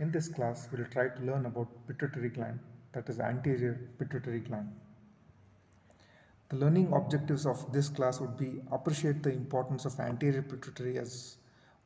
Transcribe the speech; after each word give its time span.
In 0.00 0.10
this 0.10 0.28
class, 0.28 0.68
we'll 0.72 0.86
try 0.86 1.08
to 1.08 1.22
learn 1.22 1.46
about 1.46 1.68
pituitary 1.86 2.28
gland, 2.28 2.58
that 2.92 3.08
is 3.08 3.20
anterior 3.20 3.80
pituitary 3.98 4.40
gland. 4.40 4.68
The 6.48 6.56
learning 6.56 6.92
objectives 6.92 7.46
of 7.46 7.72
this 7.72 7.88
class 7.88 8.20
would 8.20 8.36
be 8.36 8.60
appreciate 8.72 9.22
the 9.22 9.32
importance 9.32 9.84
of 9.84 9.98
anterior 10.00 10.42
pituitary 10.42 10.98
as 10.98 11.36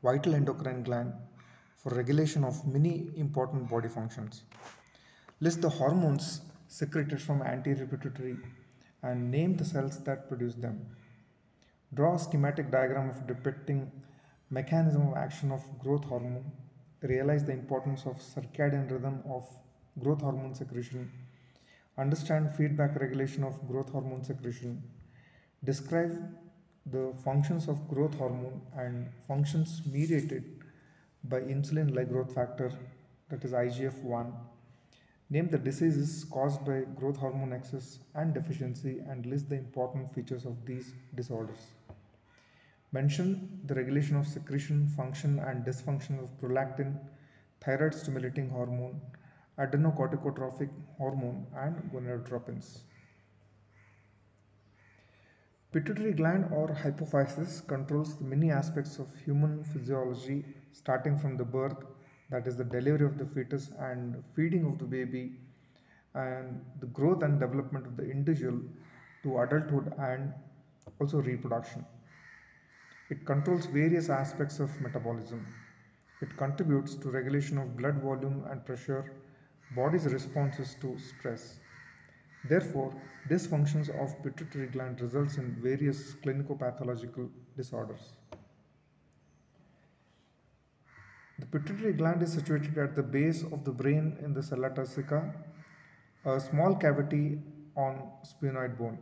vital 0.02 0.34
endocrine 0.34 0.82
gland 0.82 1.12
for 1.76 1.94
regulation 1.94 2.44
of 2.44 2.66
many 2.66 3.10
important 3.16 3.68
body 3.68 3.88
functions. 3.88 4.42
List 5.40 5.60
the 5.60 5.68
hormones 5.68 6.40
secreted 6.66 7.20
from 7.20 7.42
anterior 7.42 7.86
pituitary 7.86 8.36
and 9.02 9.30
name 9.30 9.56
the 9.56 9.64
cells 9.64 10.02
that 10.04 10.28
produce 10.28 10.54
them. 10.54 10.84
Draw 11.94 12.14
a 12.14 12.18
schematic 12.18 12.70
diagram 12.70 13.10
of 13.10 13.26
depicting 13.26 13.90
mechanism 14.50 15.08
of 15.08 15.16
action 15.16 15.52
of 15.52 15.62
growth 15.78 16.04
hormone. 16.04 16.50
Realize 17.02 17.44
the 17.44 17.52
importance 17.52 18.04
of 18.06 18.16
circadian 18.16 18.90
rhythm 18.90 19.22
of 19.28 19.46
growth 19.98 20.20
hormone 20.20 20.54
secretion. 20.54 21.10
Understand 21.96 22.54
feedback 22.56 22.98
regulation 23.00 23.44
of 23.44 23.66
growth 23.68 23.90
hormone 23.90 24.24
secretion. 24.24 24.82
Describe 25.64 26.16
the 26.86 27.12
functions 27.24 27.68
of 27.68 27.88
growth 27.88 28.14
hormone 28.14 28.60
and 28.76 29.08
functions 29.26 29.82
mediated 29.86 30.44
by 31.24 31.40
insulin 31.40 31.94
like 31.94 32.08
growth 32.08 32.34
factor 32.34 32.72
that 33.28 33.44
is 33.44 33.52
IGF-1 33.52 34.32
Name 35.30 35.48
the 35.50 35.58
diseases 35.58 36.24
caused 36.24 36.64
by 36.64 36.84
growth 36.98 37.18
hormone 37.18 37.52
excess 37.52 37.98
and 38.14 38.32
deficiency 38.32 39.00
and 39.06 39.26
list 39.26 39.50
the 39.50 39.56
important 39.56 40.14
features 40.14 40.46
of 40.46 40.64
these 40.64 40.94
disorders. 41.14 41.58
Mention 42.90 43.60
the 43.66 43.74
regulation 43.74 44.16
of 44.16 44.26
secretion, 44.26 44.86
function, 44.88 45.38
and 45.40 45.64
dysfunction 45.64 46.22
of 46.22 46.30
prolactin, 46.40 46.98
thyroid 47.60 47.94
stimulating 47.94 48.48
hormone, 48.48 49.00
adrenocorticotropic 49.58 50.70
hormone, 50.96 51.46
and 51.54 51.76
gonadotropins. 51.92 52.78
Pituitary 55.70 56.14
gland 56.14 56.46
or 56.50 56.68
hypophysis 56.68 57.66
controls 57.66 58.18
many 58.22 58.50
aspects 58.50 58.98
of 58.98 59.06
human 59.22 59.62
physiology 59.64 60.42
starting 60.72 61.18
from 61.18 61.36
the 61.36 61.44
birth 61.44 61.84
that 62.30 62.46
is 62.46 62.56
the 62.56 62.64
delivery 62.64 63.04
of 63.04 63.18
the 63.18 63.26
fetus 63.26 63.70
and 63.78 64.24
feeding 64.34 64.64
of 64.64 64.78
the 64.78 64.86
baby 64.86 65.34
and 66.14 66.64
the 66.80 66.86
growth 66.86 67.22
and 67.22 67.38
development 67.38 67.86
of 67.86 67.98
the 67.98 68.10
individual 68.10 68.58
to 69.22 69.40
adulthood 69.40 69.92
and 69.98 70.32
also 70.98 71.18
reproduction. 71.18 71.84
It 73.10 73.24
controls 73.24 73.66
various 73.66 74.10
aspects 74.10 74.60
of 74.60 74.80
metabolism. 74.80 75.46
It 76.20 76.36
contributes 76.36 76.94
to 76.96 77.10
regulation 77.10 77.56
of 77.56 77.76
blood 77.76 78.02
volume 78.02 78.44
and 78.50 78.64
pressure, 78.66 79.12
body's 79.74 80.06
responses 80.06 80.76
to 80.82 80.98
stress. 80.98 81.58
Therefore, 82.44 82.92
dysfunctions 83.30 83.88
of 84.02 84.22
pituitary 84.22 84.66
gland 84.66 85.00
results 85.00 85.38
in 85.38 85.56
various 85.60 86.14
clinico-pathological 86.24 87.30
disorders. 87.56 88.12
The 91.38 91.46
pituitary 91.46 91.92
gland 91.92 92.22
is 92.22 92.32
situated 92.32 92.76
at 92.78 92.94
the 92.94 93.02
base 93.02 93.42
of 93.42 93.64
the 93.64 93.72
brain 93.72 94.18
in 94.22 94.34
the 94.34 94.42
sella 94.42 94.70
a 96.24 96.40
small 96.40 96.74
cavity 96.74 97.40
on 97.76 98.10
sphenoid 98.24 98.76
bone. 98.76 98.98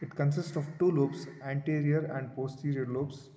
It 0.00 0.14
consists 0.14 0.56
of 0.56 0.66
two 0.78 0.90
lobes, 0.90 1.26
anterior 1.44 2.04
and 2.16 2.34
posterior 2.34 2.86
lobes. 2.86 3.30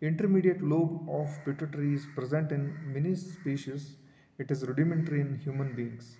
Intermediate 0.00 0.62
lobe 0.62 1.08
of 1.08 1.28
pituitary 1.44 1.94
is 1.94 2.06
present 2.14 2.50
in 2.50 2.74
many 2.92 3.14
species. 3.14 3.96
It 4.38 4.50
is 4.50 4.66
rudimentary 4.66 5.20
in 5.20 5.38
human 5.38 5.76
beings. 5.76 6.16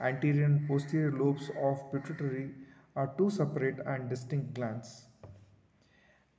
Anterior 0.00 0.44
and 0.44 0.66
posterior 0.66 1.12
lobes 1.12 1.50
of 1.60 1.92
pituitary 1.92 2.50
are 2.96 3.14
two 3.18 3.30
separate 3.30 3.78
and 3.86 4.08
distinct 4.08 4.54
glands. 4.54 5.04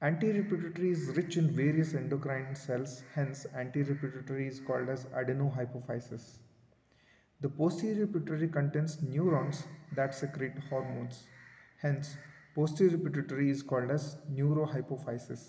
Anterior 0.02 0.44
pituitary 0.44 0.92
is 0.92 1.12
rich 1.16 1.38
in 1.38 1.52
various 1.52 1.94
endocrine 1.94 2.56
cells, 2.56 3.04
hence 3.14 3.46
anterior 3.56 3.96
pituitary 3.96 4.48
is 4.48 4.60
called 4.60 4.90
as 4.90 5.06
adenohypophysis. 5.08 6.40
The 7.42 7.50
posterior 7.50 8.08
pituitary 8.08 8.48
contains 8.48 9.02
neurons 9.02 9.64
that 9.96 10.16
secrete 10.16 10.58
hormones, 10.70 11.26
hence 11.82 12.18
posterior 12.60 12.98
pituitary 12.98 13.50
is 13.50 13.62
called 13.64 13.90
as 13.90 14.18
neurohypophysis. 14.38 15.44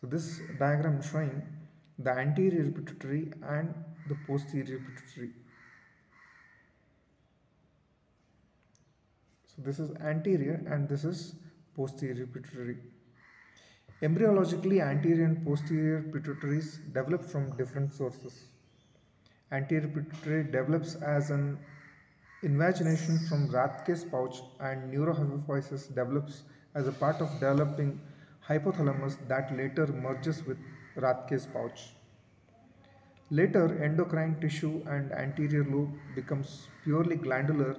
So 0.00 0.08
this 0.08 0.40
diagram 0.58 1.00
showing 1.00 1.42
the 1.98 2.10
anterior 2.10 2.64
pituitary 2.72 3.32
and 3.42 3.72
the 4.08 4.16
posterior 4.26 4.80
pituitary. 4.86 5.30
So 9.46 9.62
this 9.62 9.78
is 9.78 9.92
anterior 10.12 10.60
and 10.66 10.88
this 10.88 11.04
is 11.04 11.34
posterior 11.76 12.26
pituitary. 12.26 12.78
Embryologically, 14.02 14.80
anterior 14.82 15.26
and 15.26 15.44
posterior 15.46 16.02
pituitaries 16.02 16.78
develop 16.92 17.22
from 17.22 17.56
different 17.56 17.92
sources. 17.92 18.46
Anterior 19.52 19.88
pituitary 19.88 20.44
develops 20.50 20.96
as 20.96 21.30
an 21.30 21.58
invagination 22.42 23.18
from 23.28 23.48
Rathke's 23.48 24.04
pouch 24.04 24.40
and 24.60 24.92
neurohypophysis 24.92 25.94
develops 25.94 26.44
as 26.74 26.88
a 26.88 26.92
part 26.92 27.20
of 27.20 27.30
developing 27.34 28.00
hypothalamus 28.48 29.16
that 29.28 29.54
later 29.54 29.86
merges 29.86 30.42
with 30.46 30.56
Rathke's 30.96 31.46
pouch. 31.46 31.90
Later, 33.30 33.82
endocrine 33.84 34.40
tissue 34.40 34.82
and 34.88 35.12
anterior 35.12 35.64
lobe 35.64 35.92
becomes 36.14 36.66
purely 36.82 37.16
glandular 37.16 37.76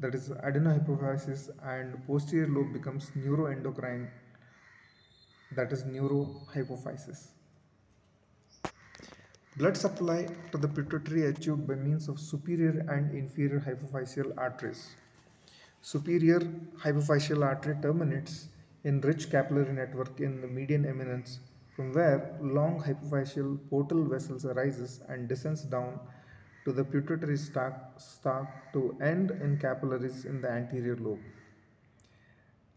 that 0.00 0.14
is 0.14 0.28
adenohypophysis 0.28 1.50
and 1.62 2.04
posterior 2.06 2.48
lobe 2.48 2.72
becomes 2.72 3.10
neuroendocrine 3.16 4.08
that 5.52 5.72
is 5.72 5.84
neurohypophysis. 5.84 7.33
Blood 9.56 9.76
supply 9.76 10.26
to 10.50 10.58
the 10.58 10.66
pituitary 10.66 11.26
achieved 11.26 11.68
by 11.68 11.76
means 11.76 12.08
of 12.08 12.18
superior 12.18 12.84
and 12.88 13.14
inferior 13.14 13.60
hypophyseal 13.60 14.32
arteries. 14.36 14.96
Superior 15.80 16.40
hypophyseal 16.82 17.46
artery 17.46 17.76
terminates 17.80 18.48
in 18.82 19.00
rich 19.02 19.30
capillary 19.30 19.72
network 19.72 20.18
in 20.18 20.40
the 20.40 20.48
median 20.48 20.84
eminence 20.84 21.38
from 21.76 21.92
where 21.92 22.36
long 22.40 22.82
hypophyseal 22.82 23.60
portal 23.70 24.04
vessels 24.04 24.44
arises 24.44 25.02
and 25.08 25.28
descends 25.28 25.62
down 25.62 26.00
to 26.64 26.72
the 26.72 26.82
pituitary 26.82 27.36
stalk, 27.36 27.76
stalk 27.96 28.48
to 28.72 28.96
end 29.00 29.30
in 29.30 29.56
capillaries 29.56 30.24
in 30.24 30.40
the 30.40 30.50
anterior 30.50 30.96
lobe. 30.96 31.20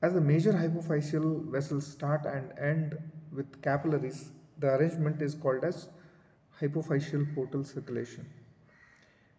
As 0.04 0.14
the 0.14 0.22
major 0.22 0.54
hypophyseal 0.54 1.50
vessels 1.52 1.88
start 1.88 2.28
and 2.28 2.54
end 2.60 3.00
with 3.32 3.64
capillaries, 3.64 4.30
the 4.60 4.76
arrangement 4.76 5.24
is 5.24 5.34
called 5.34 5.64
as 5.64 5.90
hypophyseal 6.62 7.34
portal 7.36 7.64
circulation. 7.64 8.26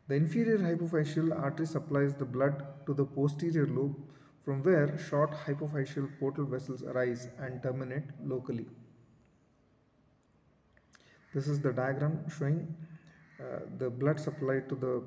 The 0.09 0.15
inferior 0.15 0.59
hypophyseal 0.59 1.39
artery 1.39 1.67
supplies 1.67 2.15
the 2.15 2.25
blood 2.25 2.65
to 2.87 2.95
the 2.95 3.05
posterior 3.05 3.67
lobe 3.67 3.97
from 4.45 4.63
where 4.63 4.99
short 4.99 5.33
hypophyseal 5.33 6.09
portal 6.19 6.47
vessels 6.47 6.83
arise 6.83 7.29
and 7.39 7.63
terminate 7.63 8.05
locally. 8.25 8.67
This 11.35 11.47
is 11.47 11.61
the 11.61 11.73
diagram 11.73 12.25
showing 12.39 12.75
uh, 13.41 13.61
the 13.77 13.91
blood 13.91 14.19
supply 14.19 14.61
to 14.69 14.75
the 14.75 15.03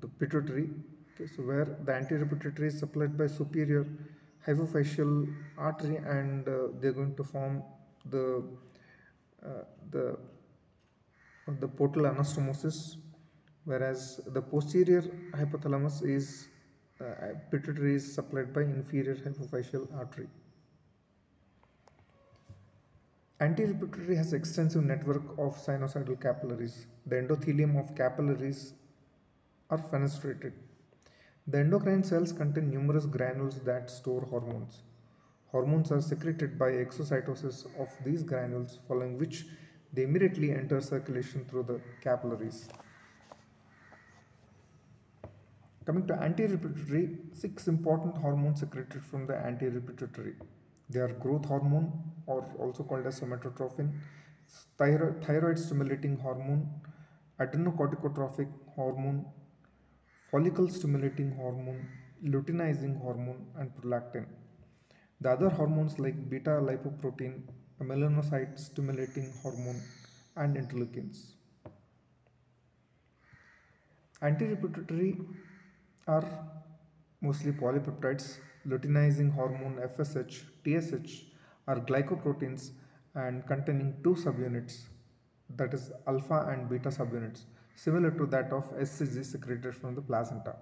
the 0.00 0.08
pituitary 0.20 0.68
okay 1.14 1.26
so 1.34 1.42
where 1.42 1.64
the 1.84 1.92
anterior 1.94 2.26
pituitary 2.26 2.68
is 2.68 2.78
supplied 2.78 3.16
by 3.16 3.26
superior 3.26 3.86
hypophyseal 4.46 5.34
artery 5.56 5.96
and 5.96 6.48
uh, 6.48 6.68
they're 6.80 6.92
going 6.92 7.14
to 7.16 7.24
form 7.24 7.62
the 8.10 8.42
uh, 9.44 9.64
the 9.90 10.18
the 11.60 11.68
portal 11.68 12.02
anastomosis 12.02 12.96
whereas 13.64 14.20
the 14.28 14.42
posterior 14.42 15.02
hypothalamus 15.32 16.02
is 16.16 16.48
uh, 17.00 17.34
pituitary 17.50 17.94
is 17.94 18.14
supplied 18.14 18.52
by 18.52 18.62
inferior 18.62 19.14
hypophyseal 19.14 19.86
artery 19.98 20.28
Anterior 23.38 23.74
pituitary 23.74 24.16
has 24.16 24.32
extensive 24.32 24.82
network 24.82 25.22
of 25.38 25.58
sinusoidal 25.62 26.18
capillaries. 26.18 26.86
The 27.04 27.16
endothelium 27.16 27.78
of 27.78 27.94
capillaries 27.94 28.72
are 29.68 29.76
fenestrated. 29.76 30.54
The 31.46 31.58
endocrine 31.58 32.02
cells 32.02 32.32
contain 32.32 32.70
numerous 32.70 33.04
granules 33.04 33.60
that 33.60 33.90
store 33.90 34.22
hormones. 34.22 34.84
Hormones 35.48 35.92
are 35.92 36.00
secreted 36.00 36.58
by 36.58 36.70
exocytosis 36.70 37.66
of 37.78 37.90
these 38.06 38.22
granules 38.22 38.78
following 38.88 39.18
which 39.18 39.44
they 39.96 40.02
immediately 40.02 40.52
enter 40.52 40.80
circulation 40.80 41.44
through 41.48 41.62
the 41.64 41.80
capillaries. 42.02 42.68
Coming 45.86 46.06
to 46.08 46.14
anterior 46.14 46.58
pituitary, 46.58 47.16
six 47.32 47.66
important 47.68 48.16
hormones 48.18 48.60
secreted 48.60 49.02
from 49.04 49.26
the 49.26 49.36
anterior 49.36 49.80
pituitary. 49.80 50.34
They 50.90 51.00
are 51.00 51.12
growth 51.24 51.46
hormone 51.46 51.92
or 52.26 52.44
also 52.58 52.82
called 52.82 53.06
as 53.06 53.20
somatotropin, 53.20 53.92
thyroid, 54.76 55.24
thyroid 55.24 55.58
stimulating 55.58 56.18
hormone, 56.18 56.68
adrenocorticotropic 57.40 58.48
hormone, 58.74 59.24
follicle 60.30 60.68
stimulating 60.68 61.30
hormone, 61.36 61.88
luteinizing 62.24 63.00
hormone, 63.00 63.46
and 63.56 63.70
prolactin. 63.76 64.26
The 65.20 65.30
other 65.30 65.48
hormones 65.48 65.98
like 65.98 66.28
beta 66.28 66.50
lipoprotein, 66.50 67.42
melanocyte 67.84 68.58
stimulating 68.58 69.32
hormone, 69.42 69.80
and 70.36 70.56
interleukins. 70.56 71.32
Anterior 74.22 74.56
pituitary 74.56 75.18
are 76.06 76.24
mostly 77.20 77.52
polypeptides, 77.52 78.38
luteinizing 78.66 79.32
hormone 79.32 79.76
FSH, 79.96 80.42
TSH 80.64 81.24
are 81.66 81.80
glycoproteins 81.80 82.70
and 83.14 83.46
containing 83.46 83.94
two 84.02 84.14
subunits 84.14 84.82
that 85.56 85.72
is 85.74 85.92
alpha 86.06 86.46
and 86.50 86.68
beta 86.68 86.88
subunits 86.88 87.44
similar 87.76 88.10
to 88.10 88.26
that 88.26 88.52
of 88.52 88.64
SCG 88.78 89.24
secreted 89.24 89.74
from 89.74 89.94
the 89.94 90.00
placenta. 90.00 90.56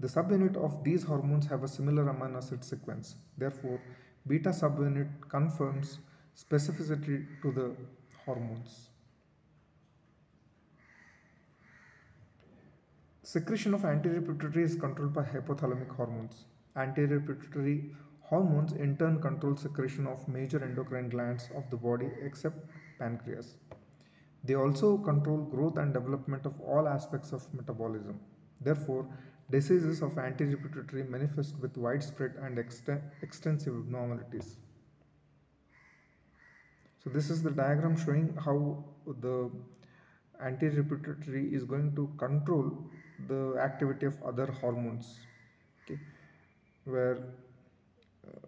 The 0.00 0.08
subunit 0.08 0.56
of 0.56 0.82
these 0.84 1.02
hormones 1.02 1.46
have 1.46 1.62
a 1.64 1.68
similar 1.68 2.04
amino 2.04 2.38
acid 2.38 2.64
sequence. 2.64 3.16
Therefore, 3.36 3.80
beta 4.26 4.50
subunit 4.50 5.08
confirms 5.28 5.98
specificity 6.36 7.26
to 7.42 7.52
the 7.52 7.76
hormones. 8.24 8.88
Secretion 13.22 13.74
of 13.74 13.84
anterior 13.84 14.20
pituitary 14.20 14.64
is 14.64 14.74
controlled 14.76 15.12
by 15.12 15.22
hypothalamic 15.22 15.94
hormones. 15.96 16.44
Anterior 16.76 17.20
pituitary 17.20 17.90
hormones 18.20 18.72
in 18.72 18.96
turn 18.96 19.20
control 19.20 19.56
secretion 19.56 20.06
of 20.06 20.26
major 20.28 20.62
endocrine 20.62 21.08
glands 21.08 21.48
of 21.56 21.68
the 21.70 21.76
body 21.76 22.08
except 22.22 22.56
pancreas. 22.98 23.56
They 24.44 24.54
also 24.54 24.98
control 24.98 25.38
growth 25.38 25.78
and 25.78 25.92
development 25.92 26.46
of 26.46 26.60
all 26.60 26.86
aspects 26.86 27.32
of 27.32 27.52
metabolism. 27.54 28.20
Therefore, 28.60 29.06
diseases 29.50 30.02
of 30.02 30.18
anterior 30.18 30.56
pituitary 30.56 31.02
manifest 31.04 31.58
with 31.60 31.76
widespread 31.76 32.34
and 32.42 32.58
extensive 32.58 33.74
abnormalities. 33.74 34.56
So 37.02 37.10
this 37.10 37.28
is 37.30 37.42
the 37.42 37.50
diagram 37.50 37.96
showing 37.96 38.34
how 38.42 38.84
the 39.20 39.50
anterior 40.42 40.82
pituitary 40.82 41.54
is 41.54 41.64
going 41.64 41.94
to 41.96 42.10
control 42.16 42.72
the 43.28 43.56
activity 43.62 44.06
of 44.06 44.20
other 44.22 44.46
hormones 44.46 45.20
okay 45.82 45.98
where 46.84 47.18
uh, 48.26 48.46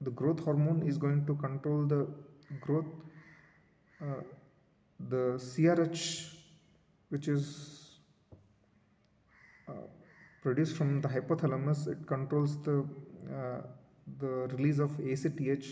the 0.00 0.10
growth 0.10 0.40
hormone 0.40 0.82
is 0.86 0.98
going 0.98 1.24
to 1.26 1.34
control 1.36 1.86
the 1.86 2.06
growth 2.60 2.86
uh, 4.02 4.22
the 5.08 5.24
CRH 5.48 6.34
which 7.10 7.28
is 7.28 7.75
produced 10.42 10.76
from 10.76 11.00
the 11.00 11.08
hypothalamus 11.08 11.88
it 11.88 12.06
controls 12.06 12.52
the 12.62 12.76
uh, 13.36 13.60
the 14.20 14.32
release 14.54 14.78
of 14.78 14.92
ACTH 15.00 15.66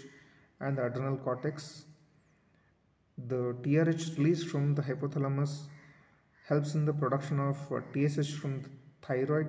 and 0.60 0.78
the 0.78 0.86
adrenal 0.86 1.16
cortex. 1.16 1.84
The 3.28 3.54
TRH 3.62 4.18
released 4.18 4.48
from 4.48 4.74
the 4.74 4.82
hypothalamus 4.82 5.68
helps 6.48 6.74
in 6.74 6.84
the 6.84 6.92
production 6.92 7.38
of 7.38 7.56
uh, 7.72 7.80
TSH 7.92 8.34
from 8.34 8.62
the 8.62 8.70
thyroid, 9.02 9.48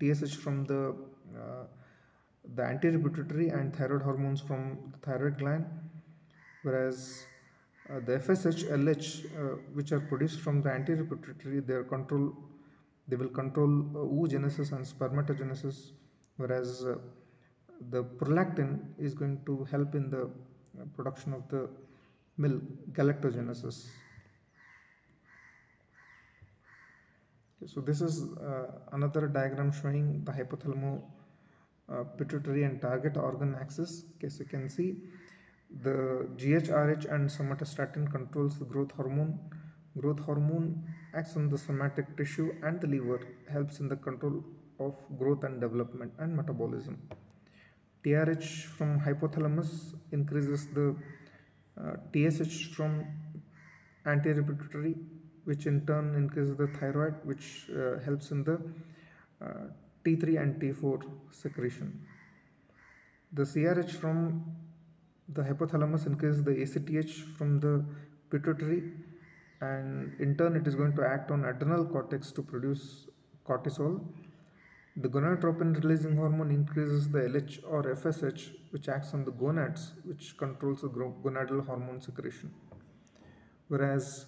TSH 0.00 0.34
from 0.36 0.64
the 0.64 0.96
uh, 1.36 1.64
the 2.56 2.62
anterior 2.62 2.98
pituitary 2.98 3.48
and 3.48 3.74
thyroid 3.74 4.02
hormones 4.02 4.40
from 4.40 4.92
the 4.92 4.98
thyroid 5.06 5.38
gland, 5.38 5.64
whereas 6.62 7.24
uh, 7.90 8.00
the 8.00 8.18
FSH, 8.18 8.64
LH, 8.70 9.24
uh, 9.26 9.56
which 9.74 9.92
are 9.92 10.00
produced 10.00 10.40
from 10.40 10.60
the 10.62 10.70
anterior 10.70 11.04
pituitary, 11.04 11.60
they 11.60 11.74
are 11.74 11.84
control, 11.84 12.32
they 13.12 13.16
will 13.22 13.34
control 13.40 13.72
uh, 13.94 14.04
oogenesis 14.18 14.72
and 14.72 14.86
spermatogenesis, 14.90 15.90
whereas 16.38 16.82
uh, 16.82 16.94
the 17.90 18.02
prolactin 18.20 18.70
is 18.98 19.12
going 19.12 19.38
to 19.44 19.64
help 19.70 19.94
in 19.94 20.08
the 20.08 20.30
production 20.96 21.34
of 21.34 21.42
the 21.50 21.68
milk 22.38 22.62
galactogenesis. 22.92 23.88
so 27.72 27.80
this 27.80 28.00
is 28.00 28.14
uh, 28.50 28.66
another 28.92 29.28
diagram 29.28 29.70
showing 29.80 30.06
the 30.24 30.32
hypothalamo 30.32 30.92
uh, 31.92 32.02
pituitary 32.18 32.64
and 32.68 32.80
target 32.80 33.16
organ 33.16 33.54
axis 33.60 33.92
okay 34.14 34.28
so 34.28 34.40
you 34.44 34.50
can 34.54 34.68
see 34.68 34.88
the 35.84 36.26
GHRH 36.40 37.04
and 37.14 37.30
somatostatin 37.36 38.10
controls 38.16 38.58
the 38.58 38.64
growth 38.72 38.90
hormone 38.92 39.38
growth 39.98 40.20
hormone 40.20 40.68
acts 41.14 41.36
on 41.36 41.48
the 41.48 41.58
somatic 41.58 42.16
tissue 42.16 42.48
and 42.62 42.80
the 42.80 42.86
liver 42.86 43.20
helps 43.50 43.80
in 43.80 43.88
the 43.88 43.96
control 43.96 44.42
of 44.78 44.94
growth 45.18 45.44
and 45.44 45.60
development 45.60 46.12
and 46.18 46.36
metabolism 46.36 46.96
TRH 48.04 48.64
from 48.76 48.98
hypothalamus 49.00 49.94
increases 50.10 50.66
the 50.74 50.94
uh, 51.80 51.96
TSH 52.12 52.74
from 52.74 53.06
anterior 54.06 54.42
pituitary 54.42 54.96
which 55.44 55.66
in 55.66 55.86
turn 55.86 56.14
increases 56.14 56.56
the 56.56 56.66
thyroid 56.78 57.14
which 57.24 57.70
uh, 57.70 57.98
helps 58.00 58.30
in 58.30 58.42
the 58.44 58.60
uh, 59.44 59.66
T3 60.04 60.40
and 60.42 60.60
T4 60.60 61.02
secretion. 61.30 62.04
The 63.32 63.42
CRH 63.42 63.92
from 63.92 64.44
the 65.28 65.42
hypothalamus 65.42 66.06
increases 66.06 66.42
the 66.42 66.60
ACTH 66.62 67.36
from 67.36 67.60
the 67.60 67.84
pituitary 68.30 68.92
and 69.68 70.20
in 70.20 70.36
turn 70.36 70.56
it 70.56 70.66
is 70.66 70.74
going 70.74 70.94
to 70.96 71.04
act 71.14 71.30
on 71.30 71.44
adrenal 71.44 71.84
cortex 71.84 72.32
to 72.32 72.42
produce 72.42 73.06
cortisol. 73.48 74.04
The 74.96 75.08
gonadotropin 75.08 75.82
releasing 75.82 76.16
hormone 76.16 76.50
increases 76.50 77.08
the 77.08 77.20
LH 77.20 77.60
or 77.66 77.82
FSH 77.82 78.50
which 78.70 78.88
acts 78.88 79.14
on 79.14 79.24
the 79.24 79.30
gonads 79.30 79.92
which 80.04 80.36
controls 80.36 80.82
the 80.82 80.88
gonadal 80.88 81.64
hormone 81.64 82.00
secretion. 82.00 82.52
Whereas 83.68 84.26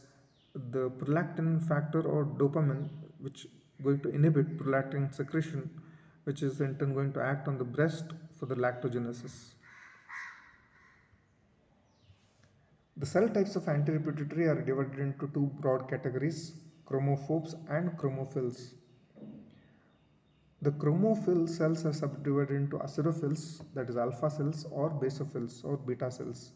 the 0.54 0.90
prolactin 0.90 1.66
factor 1.68 2.02
or 2.02 2.24
dopamine 2.24 2.88
which 3.18 3.46
going 3.82 4.00
to 4.00 4.08
inhibit 4.10 4.56
prolactin 4.56 5.12
secretion 5.12 5.68
which 6.24 6.42
is 6.42 6.60
in 6.60 6.76
turn 6.78 6.94
going 6.94 7.12
to 7.12 7.20
act 7.20 7.48
on 7.48 7.58
the 7.58 7.64
breast 7.64 8.04
for 8.38 8.46
the 8.46 8.54
lactogenesis. 8.54 9.53
The 12.96 13.06
cell 13.06 13.28
types 13.28 13.56
of 13.56 13.68
anterior 13.68 14.00
pituitary 14.00 14.46
are 14.46 14.62
divided 14.62 14.98
into 14.98 15.28
two 15.34 15.50
broad 15.60 15.88
categories, 15.88 16.52
chromophobes 16.86 17.54
and 17.68 17.90
chromophils. 17.98 18.74
The 20.62 20.70
chromophil 20.70 21.48
cells 21.48 21.84
are 21.84 21.92
subdivided 21.92 22.56
into 22.56 22.78
acidophils, 22.78 23.62
that 23.74 23.90
is 23.90 23.96
alpha 23.96 24.30
cells, 24.30 24.64
or 24.70 24.90
basophils, 24.90 25.64
or 25.64 25.76
beta 25.76 26.10
cells. 26.10 26.52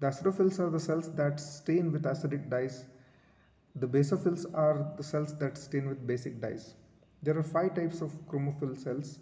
The 0.00 0.08
acidophils 0.08 0.58
are 0.60 0.70
the 0.70 0.80
cells 0.80 1.12
that 1.14 1.40
stain 1.40 1.90
with 1.92 2.02
acidic 2.02 2.48
dyes 2.50 2.84
the 3.76 3.88
basophils 3.88 4.46
are 4.54 4.94
the 4.96 5.02
cells 5.02 5.36
that 5.38 5.58
stain 5.58 5.88
with 5.88 6.06
basic 6.06 6.40
dyes. 6.40 6.74
There 7.24 7.36
are 7.36 7.42
five 7.42 7.74
types 7.74 8.02
of 8.02 8.12
chromophil 8.28 8.76
cells. 8.80 9.18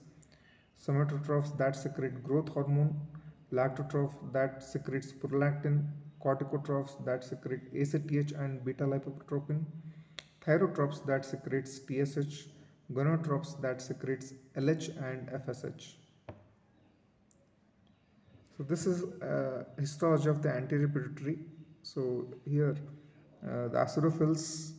Somatotrophs 0.78 1.56
that 1.56 1.74
secrete 1.74 2.22
growth 2.22 2.50
hormone, 2.50 3.00
lactotroph 3.50 4.12
that 4.32 4.62
secretes 4.62 5.10
prolactin, 5.10 5.86
corticotrophs 6.24 7.04
that 7.04 7.24
secrete 7.24 7.62
ACTH 7.74 8.32
and 8.32 8.64
beta 8.64 8.84
lipotropin, 8.84 9.64
thyrotrophs 10.44 11.04
that 11.06 11.24
secretes 11.24 11.78
TSH, 11.78 12.48
gonadotrophs 12.92 13.60
that 13.60 13.80
secretes 13.80 14.34
LH 14.56 14.88
and 15.02 15.28
FSH. 15.28 15.94
So 18.56 18.62
this 18.62 18.86
is 18.86 19.02
a 19.22 19.66
histology 19.78 20.28
of 20.28 20.42
the 20.42 20.50
anterior 20.50 20.88
pituitary. 20.88 21.38
So 21.82 22.26
here 22.44 22.76
uh, 23.42 23.68
the 23.68 23.78
acidophils 23.78 24.72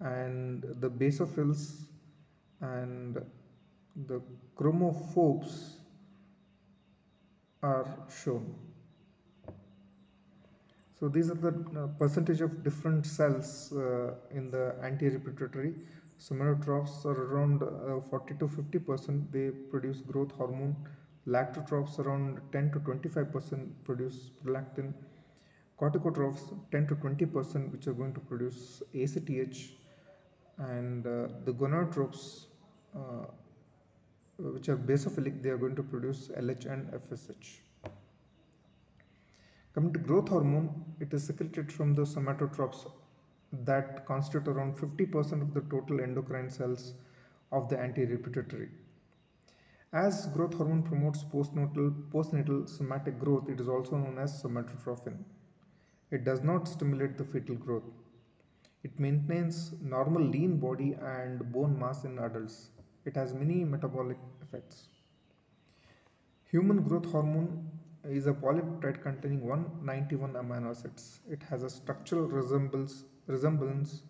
and 0.00 0.62
the 0.80 0.90
basophils 0.90 1.86
and 2.60 3.18
the 4.06 4.20
chromophobes 4.56 5.76
are 7.62 7.86
shown. 8.22 8.54
So 10.98 11.08
these 11.08 11.30
are 11.30 11.34
the 11.34 11.48
uh, 11.48 11.86
percentage 11.98 12.40
of 12.40 12.62
different 12.62 13.04
cells 13.06 13.72
uh, 13.72 14.14
in 14.30 14.50
the 14.50 14.76
anterior 14.82 15.18
pituitary. 15.18 15.74
Somatotrophs 16.20 17.04
are 17.04 17.20
around 17.24 17.62
uh, 17.62 18.00
40 18.08 18.34
to 18.38 18.48
50 18.48 18.78
percent. 18.78 19.32
They 19.32 19.50
produce 19.50 20.00
growth 20.00 20.30
hormone. 20.32 20.76
Lactotrophs 21.26 21.98
around 21.98 22.40
10 22.52 22.70
to 22.72 22.78
25 22.80 23.32
percent 23.32 23.84
produce 23.84 24.30
prolactin 24.44 24.92
corticotrophs 25.80 26.42
10 26.70 26.86
to 26.86 26.94
20 26.96 27.26
percent 27.26 27.72
which 27.72 27.86
are 27.86 27.94
going 27.94 28.14
to 28.14 28.20
produce 28.20 28.82
ACTH 28.94 29.72
and 30.58 31.06
uh, 31.06 31.28
the 31.44 31.52
gonadotrophs 31.52 32.46
uh, 32.94 33.26
which 34.38 34.68
are 34.68 34.76
basophilic 34.76 35.42
they 35.42 35.50
are 35.50 35.58
going 35.58 35.74
to 35.74 35.82
produce 35.82 36.28
LH 36.28 36.66
and 36.72 36.92
FSH. 36.92 37.58
Coming 39.74 39.92
to 39.92 39.98
growth 39.98 40.28
hormone, 40.28 40.84
it 41.00 41.12
is 41.12 41.26
secreted 41.26 41.72
from 41.72 41.94
the 41.94 42.02
somatotrophs 42.02 42.88
that 43.64 44.06
constitute 44.06 44.46
around 44.46 44.76
50% 44.76 45.42
of 45.42 45.52
the 45.52 45.62
total 45.62 46.00
endocrine 46.00 46.48
cells 46.48 46.94
of 47.50 47.68
the 47.68 47.76
anterior 47.76 48.18
pituitary. 48.18 48.68
As 49.92 50.26
growth 50.26 50.54
hormone 50.54 50.84
promotes 50.84 51.24
postnatal, 51.24 51.92
postnatal 52.12 52.68
somatic 52.68 53.18
growth, 53.18 53.48
it 53.48 53.60
is 53.60 53.68
also 53.68 53.96
known 53.96 54.16
as 54.18 54.40
somatotrophin. 54.40 55.16
It 56.12 56.24
does 56.24 56.42
not 56.42 56.68
stimulate 56.68 57.18
the 57.18 57.24
fetal 57.24 57.56
growth. 57.56 57.90
It 58.84 59.00
maintains 59.00 59.72
normal 59.82 60.22
lean 60.22 60.58
body 60.58 60.96
and 61.02 61.52
bone 61.52 61.76
mass 61.78 62.04
in 62.04 62.18
adults. 62.20 62.68
It 63.06 63.16
has 63.16 63.34
many 63.34 63.64
metabolic 63.64 64.18
effects. 64.40 64.86
Human 66.50 66.82
growth 66.82 67.06
hormone 67.10 67.70
is 68.08 68.26
a 68.26 68.32
polypeptide 68.32 69.02
containing 69.02 69.46
191 69.46 70.32
amino 70.34 70.70
acids. 70.70 71.20
It 71.30 71.42
has 71.48 71.62
a 71.62 71.70
structural 71.70 72.26
resemblance, 72.26 73.04
resemblance 73.26 74.02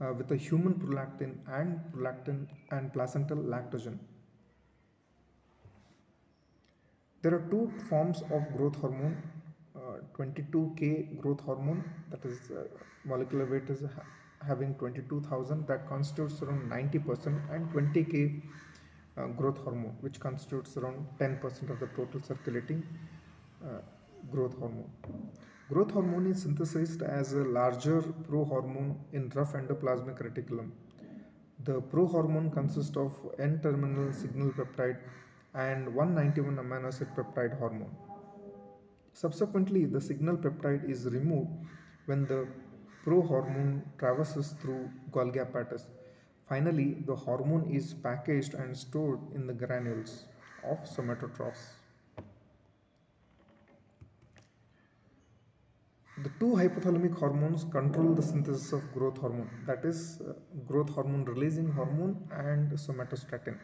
uh, 0.00 0.12
with 0.12 0.30
a 0.32 0.36
human 0.36 0.74
prolactin 0.74 1.36
and 1.48 1.80
prolactin 1.92 2.46
and 2.70 2.92
placental 2.92 3.38
lactogen. 3.38 3.98
There 7.22 7.34
are 7.34 7.46
two 7.50 7.72
forms 7.88 8.22
of 8.30 8.56
growth 8.56 8.76
hormone. 8.76 9.16
Uh, 9.74 9.98
22K 10.18 11.18
growth 11.20 11.40
hormone, 11.40 11.82
that 12.10 12.24
is 12.24 12.50
uh, 12.50 12.64
molecular 13.04 13.46
weight 13.46 13.70
is 13.70 13.80
ha 13.80 14.02
having 14.46 14.74
22,000, 14.74 15.66
that 15.68 15.88
constitutes 15.88 16.42
around 16.42 16.68
90%, 16.68 17.54
and 17.54 17.70
20K 17.72 18.42
uh, 19.16 19.26
growth 19.28 19.58
hormone, 19.58 19.96
which 20.00 20.18
constitutes 20.18 20.76
around 20.76 21.06
10% 21.20 21.70
of 21.70 21.78
the 21.78 21.86
total 21.96 22.20
circulating 22.20 22.82
growth 24.30 24.58
hormone. 24.58 24.90
Growth 25.68 25.90
hormone 25.92 26.26
is 26.26 26.42
synthesized 26.42 27.02
as 27.02 27.32
a 27.32 27.44
larger 27.44 28.02
prohormone 28.28 28.96
in 29.12 29.30
rough 29.34 29.52
endoplasmic 29.54 30.20
reticulum. 30.20 30.70
The 31.64 31.80
prohormone 31.80 32.52
consists 32.52 32.96
of 32.96 33.12
N-terminal 33.38 34.12
signal 34.12 34.52
peptide 34.52 34.98
and 35.54 35.94
191 35.94 36.56
amino 36.56 36.88
acid 36.88 37.08
peptide 37.16 37.58
hormone. 37.58 37.94
Subsequently, 39.12 39.84
the 39.84 40.00
signal 40.00 40.36
peptide 40.36 40.88
is 40.88 41.06
removed 41.06 41.50
when 42.06 42.26
the 42.26 42.48
prohormone 43.04 43.82
traverses 43.98 44.54
through 44.60 44.90
Golgi 45.10 45.40
apparatus. 45.40 45.86
Finally, 46.48 46.96
the 47.06 47.14
hormone 47.14 47.68
is 47.70 47.94
packaged 47.94 48.54
and 48.54 48.76
stored 48.76 49.20
in 49.34 49.46
the 49.46 49.52
granules 49.52 50.24
of 50.64 50.78
somatotrophs. 50.84 51.81
The 56.22 56.30
two 56.38 56.50
hypothalamic 56.54 57.14
hormones 57.18 57.64
control 57.64 58.14
the 58.14 58.22
synthesis 58.22 58.72
of 58.72 58.82
growth 58.92 59.18
hormone, 59.18 59.50
that 59.66 59.84
is, 59.84 60.20
uh, 60.20 60.34
growth 60.68 60.90
hormone 60.90 61.24
releasing 61.24 61.68
hormone 61.72 62.28
and 62.30 62.70
somatostatin. 62.72 63.58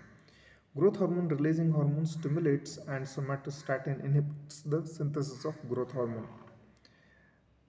Growth 0.77 0.97
hormone 0.97 1.29
releasing 1.29 1.71
hormone 1.71 2.07
stimulates 2.07 2.79
and 2.89 3.05
somatostatin 3.05 4.05
inhibits 4.05 4.63
the 4.63 4.85
synthesis 4.85 5.45
of 5.45 5.55
growth 5.69 5.93
hormone. 5.93 6.27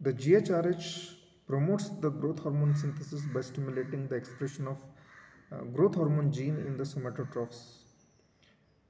The 0.01 0.13
GHRH 0.13 1.17
promotes 1.45 1.89
the 1.89 2.09
growth 2.09 2.39
hormone 2.39 2.73
synthesis 2.75 3.21
by 3.33 3.41
stimulating 3.41 4.07
the 4.07 4.15
expression 4.15 4.67
of 4.67 4.77
uh, 5.51 5.57
growth 5.75 5.95
hormone 5.95 6.31
gene 6.31 6.57
in 6.65 6.77
the 6.77 6.83
somatotrophs. 6.83 7.59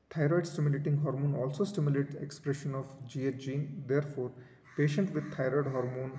Thyroid 0.09 0.47
stimulating 0.47 0.97
hormone 0.97 1.35
also 1.35 1.63
stimulates 1.63 2.15
expression 2.15 2.73
of 2.73 2.85
GH 3.07 3.37
gene. 3.37 3.83
Therefore, 3.85 4.31
patient 4.79 5.13
with 5.13 5.31
thyroid 5.35 5.67
hormone 5.75 6.11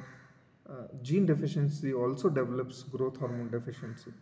uh, 0.71 0.87
gene 1.03 1.27
deficiency 1.27 1.93
also 1.93 2.29
develops 2.29 2.83
growth 2.95 3.17
hormone 3.17 3.51
deficiency. 3.51 4.13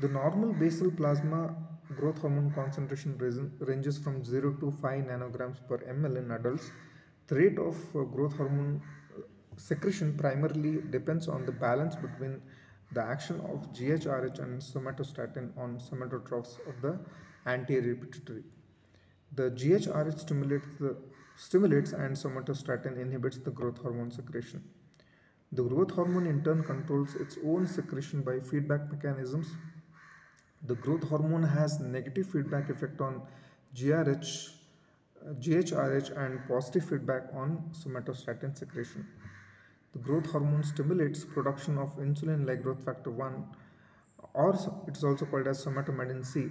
The 0.00 0.08
normal 0.08 0.52
basal 0.52 0.90
plasma 0.90 1.56
growth 1.96 2.18
hormone 2.18 2.50
concentration 2.54 3.16
ranges 3.60 3.98
from 3.98 4.24
0 4.24 4.54
to 4.60 4.70
5 4.70 5.04
nanograms 5.10 5.58
per 5.68 5.78
ml 5.96 6.18
in 6.22 6.30
adults. 6.30 6.70
The 7.28 7.36
rate 7.36 7.58
of 7.58 7.76
uh, 7.94 8.02
growth 8.16 8.36
hormone 8.36 8.82
uh, 9.16 9.22
secretion 9.56 10.16
primarily 10.16 10.74
depends 10.90 11.28
on 11.28 11.46
the 11.46 11.52
balance 11.52 11.96
between 11.96 12.40
the 12.92 13.02
action 13.02 13.40
of 13.52 13.72
GHRH 13.72 14.40
and 14.40 14.60
somatostatin 14.60 15.56
on 15.56 15.78
somatotrophs 15.78 16.58
of 16.68 16.82
the 16.82 16.98
anterior 17.46 17.96
pituitary. 17.96 18.44
The 19.36 19.50
GHRH 19.50 20.20
stimulates, 20.20 20.66
the, 20.78 20.96
stimulates 21.36 21.92
and 21.92 22.14
somatostatin 22.14 22.96
inhibits 23.00 23.38
the 23.38 23.50
growth 23.50 23.78
hormone 23.78 24.10
secretion. 24.10 24.62
The 25.50 25.62
growth 25.62 25.90
hormone 25.90 26.26
in 26.26 26.44
turn 26.44 26.62
controls 26.62 27.14
its 27.16 27.36
own 27.44 27.66
secretion 27.66 28.22
by 28.22 28.40
feedback 28.40 28.90
mechanisms. 28.92 29.48
The 30.66 30.76
growth 30.76 31.08
hormone 31.08 31.42
has 31.42 31.80
negative 31.80 32.28
feedback 32.28 32.70
effect 32.70 33.00
on 33.00 33.22
GRH, 33.74 34.50
GHRH 35.40 36.16
and 36.16 36.40
positive 36.46 36.88
feedback 36.88 37.24
on 37.34 37.70
somatostatin 37.72 38.56
secretion. 38.56 39.06
The 39.94 39.98
growth 39.98 40.26
hormone 40.26 40.62
stimulates 40.62 41.24
production 41.24 41.78
of 41.78 41.96
insulin-like 41.98 42.62
growth 42.62 42.84
factor 42.84 43.10
1 43.10 43.44
or 44.34 44.54
it 44.88 44.96
is 44.96 45.04
also 45.04 45.24
called 45.26 45.46
as 45.46 45.64
somatomedin 45.64 46.24
C 46.24 46.50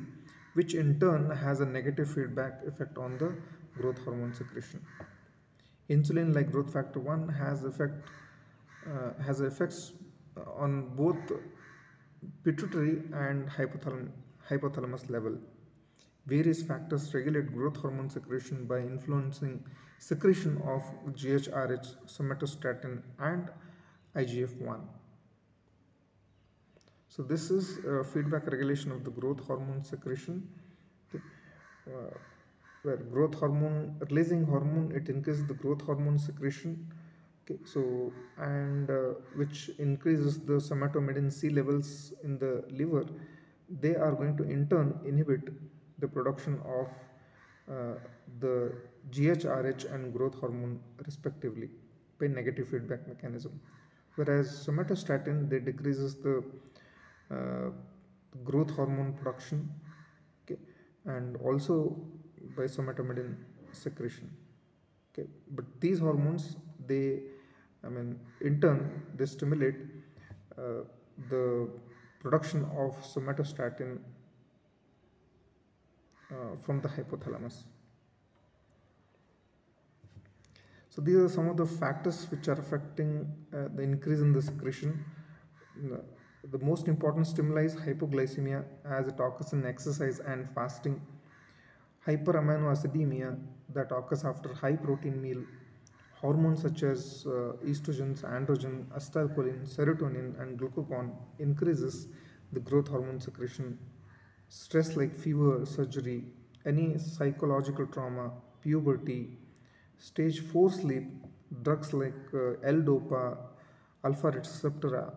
which 0.53 0.73
in 0.73 0.99
turn 0.99 1.29
has 1.29 1.59
a 1.61 1.65
negative 1.65 2.09
feedback 2.13 2.61
effect 2.65 2.97
on 2.97 3.17
the 3.17 3.35
growth 3.79 4.03
hormone 4.03 4.33
secretion. 4.33 4.81
Insulin 5.89 6.33
like 6.35 6.51
growth 6.51 6.71
factor 6.71 6.99
1 6.99 7.29
has 7.29 7.63
effect 7.63 8.05
uh, 8.87 9.21
has 9.23 9.41
effects 9.41 9.93
on 10.57 10.95
both 10.95 11.31
pituitary 12.43 13.01
and 13.13 13.49
hypothalamus, 13.49 14.11
hypothalamus 14.49 15.09
level. 15.09 15.37
Various 16.25 16.61
factors 16.63 17.13
regulate 17.13 17.53
growth 17.53 17.77
hormone 17.77 18.09
secretion 18.09 18.65
by 18.65 18.79
influencing 18.79 19.63
secretion 19.99 20.57
of 20.65 20.83
GHRH, 21.13 21.95
somatostatin 22.07 23.01
and 23.19 23.49
IGF-1. 24.15 24.81
So 27.15 27.21
this 27.21 27.51
is 27.51 27.77
uh, 27.85 28.03
feedback 28.11 28.47
regulation 28.47 28.91
of 28.91 29.03
the 29.03 29.11
growth 29.11 29.39
hormone 29.45 29.83
secretion. 29.83 30.47
Uh, 31.13 32.15
where 32.81 32.97
growth 32.97 33.35
hormone 33.35 33.95
releasing 34.09 34.43
hormone 34.45 34.91
it 34.95 35.09
increases 35.09 35.45
the 35.45 35.53
growth 35.53 35.81
hormone 35.81 36.17
secretion. 36.17 36.91
Okay. 37.43 37.59
So 37.65 38.11
and 38.37 38.89
uh, 38.89 38.95
which 39.35 39.69
increases 39.77 40.39
the 40.39 40.53
somatomedin 40.53 41.31
c 41.31 41.49
levels 41.49 42.13
in 42.23 42.39
the 42.39 42.63
liver. 42.71 43.05
They 43.69 43.95
are 43.95 44.13
going 44.13 44.35
to 44.37 44.43
in 44.43 44.67
turn 44.67 44.99
inhibit 45.05 45.53
the 45.99 46.07
production 46.07 46.59
of 46.79 46.87
uh, 47.69 47.95
the 48.39 48.73
GHRH 49.11 49.93
and 49.93 50.11
growth 50.11 50.33
hormone 50.39 50.79
respectively 51.05 51.69
by 52.19 52.25
negative 52.25 52.69
feedback 52.69 53.07
mechanism. 53.07 53.61
Whereas 54.15 54.65
somatostatin 54.65 55.49
they 55.49 55.59
decreases 55.59 56.15
the 56.15 56.43
growth 58.43 58.71
hormone 58.71 59.13
production 59.13 59.69
okay 60.43 60.59
and 61.05 61.37
also 61.37 61.95
by 62.57 62.63
somatomedin 62.63 63.35
secretion 63.71 64.29
okay. 65.11 65.27
But 65.51 65.65
these 65.79 65.99
hormones 65.99 66.55
they 66.87 67.19
i 67.83 67.89
mean 67.89 68.19
in 68.41 68.59
turn 68.61 69.03
they 69.15 69.25
stimulate 69.25 69.75
uh, 70.57 70.83
the 71.29 71.69
production 72.19 72.63
of 72.83 72.95
somatostatin 73.13 73.99
uh, 76.31 76.55
from 76.65 76.81
the 76.81 76.87
hypothalamus. 76.87 77.63
So 80.89 81.01
these 81.01 81.17
are 81.17 81.29
some 81.29 81.49
of 81.49 81.57
the 81.57 81.65
factors 81.65 82.27
which 82.31 82.47
are 82.47 82.59
affecting 82.59 83.27
uh, 83.51 83.67
the 83.75 83.81
increase 83.81 84.19
in 84.19 84.31
the 84.31 84.41
secretion 84.41 85.03
the 86.51 86.59
most 86.59 86.87
important 86.87 87.25
stimuli 87.25 87.63
is 87.65 87.75
hypoglycemia 87.75 88.63
as 88.85 89.07
it 89.07 89.19
occurs 89.19 89.53
in 89.53 89.65
exercise 89.65 90.19
and 90.19 90.49
fasting, 90.53 91.01
hyperaminoacidemia 92.05 93.37
that 93.73 93.91
occurs 93.91 94.25
after 94.25 94.53
high 94.53 94.75
protein 94.75 95.21
meal, 95.21 95.41
hormones 96.15 96.61
such 96.61 96.83
as 96.83 97.25
uh, 97.27 97.53
estrogens, 97.65 98.23
androgen, 98.23 98.85
acetylcholine, 98.97 99.65
serotonin 99.65 100.39
and 100.41 100.59
glucagon 100.59 101.11
increases 101.39 102.07
the 102.51 102.59
growth 102.59 102.89
hormone 102.89 103.21
secretion, 103.21 103.79
stress 104.49 104.97
like 104.97 105.15
fever, 105.17 105.65
surgery, 105.65 106.25
any 106.65 106.97
psychological 106.97 107.87
trauma, 107.87 108.31
puberty, 108.61 109.37
stage 109.97 110.41
4 110.41 110.71
sleep, 110.71 111.05
drugs 111.63 111.93
like 111.93 112.13
uh, 112.33 112.53
L-DOPA, 112.63 113.37
alpha 114.03 114.31
receptor 114.31 115.13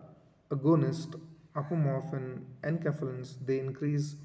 agonist, 0.51 1.19
apomorphine, 1.55 2.41
enkephalins, 2.63 3.35
they 3.45 3.59
increase 3.59 4.15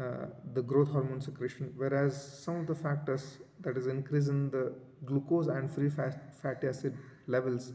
uh, 0.00 0.26
the 0.54 0.62
growth 0.62 0.88
hormone 0.88 1.20
secretion 1.20 1.72
whereas 1.76 2.16
some 2.42 2.56
of 2.60 2.66
the 2.66 2.74
factors 2.74 3.38
that 3.60 3.76
is 3.76 3.86
increase 3.86 4.28
in 4.28 4.50
the 4.50 4.72
glucose 5.04 5.48
and 5.48 5.70
free 5.70 5.90
fat, 5.90 6.34
fatty 6.40 6.66
acid 6.66 6.96
levels 7.26 7.74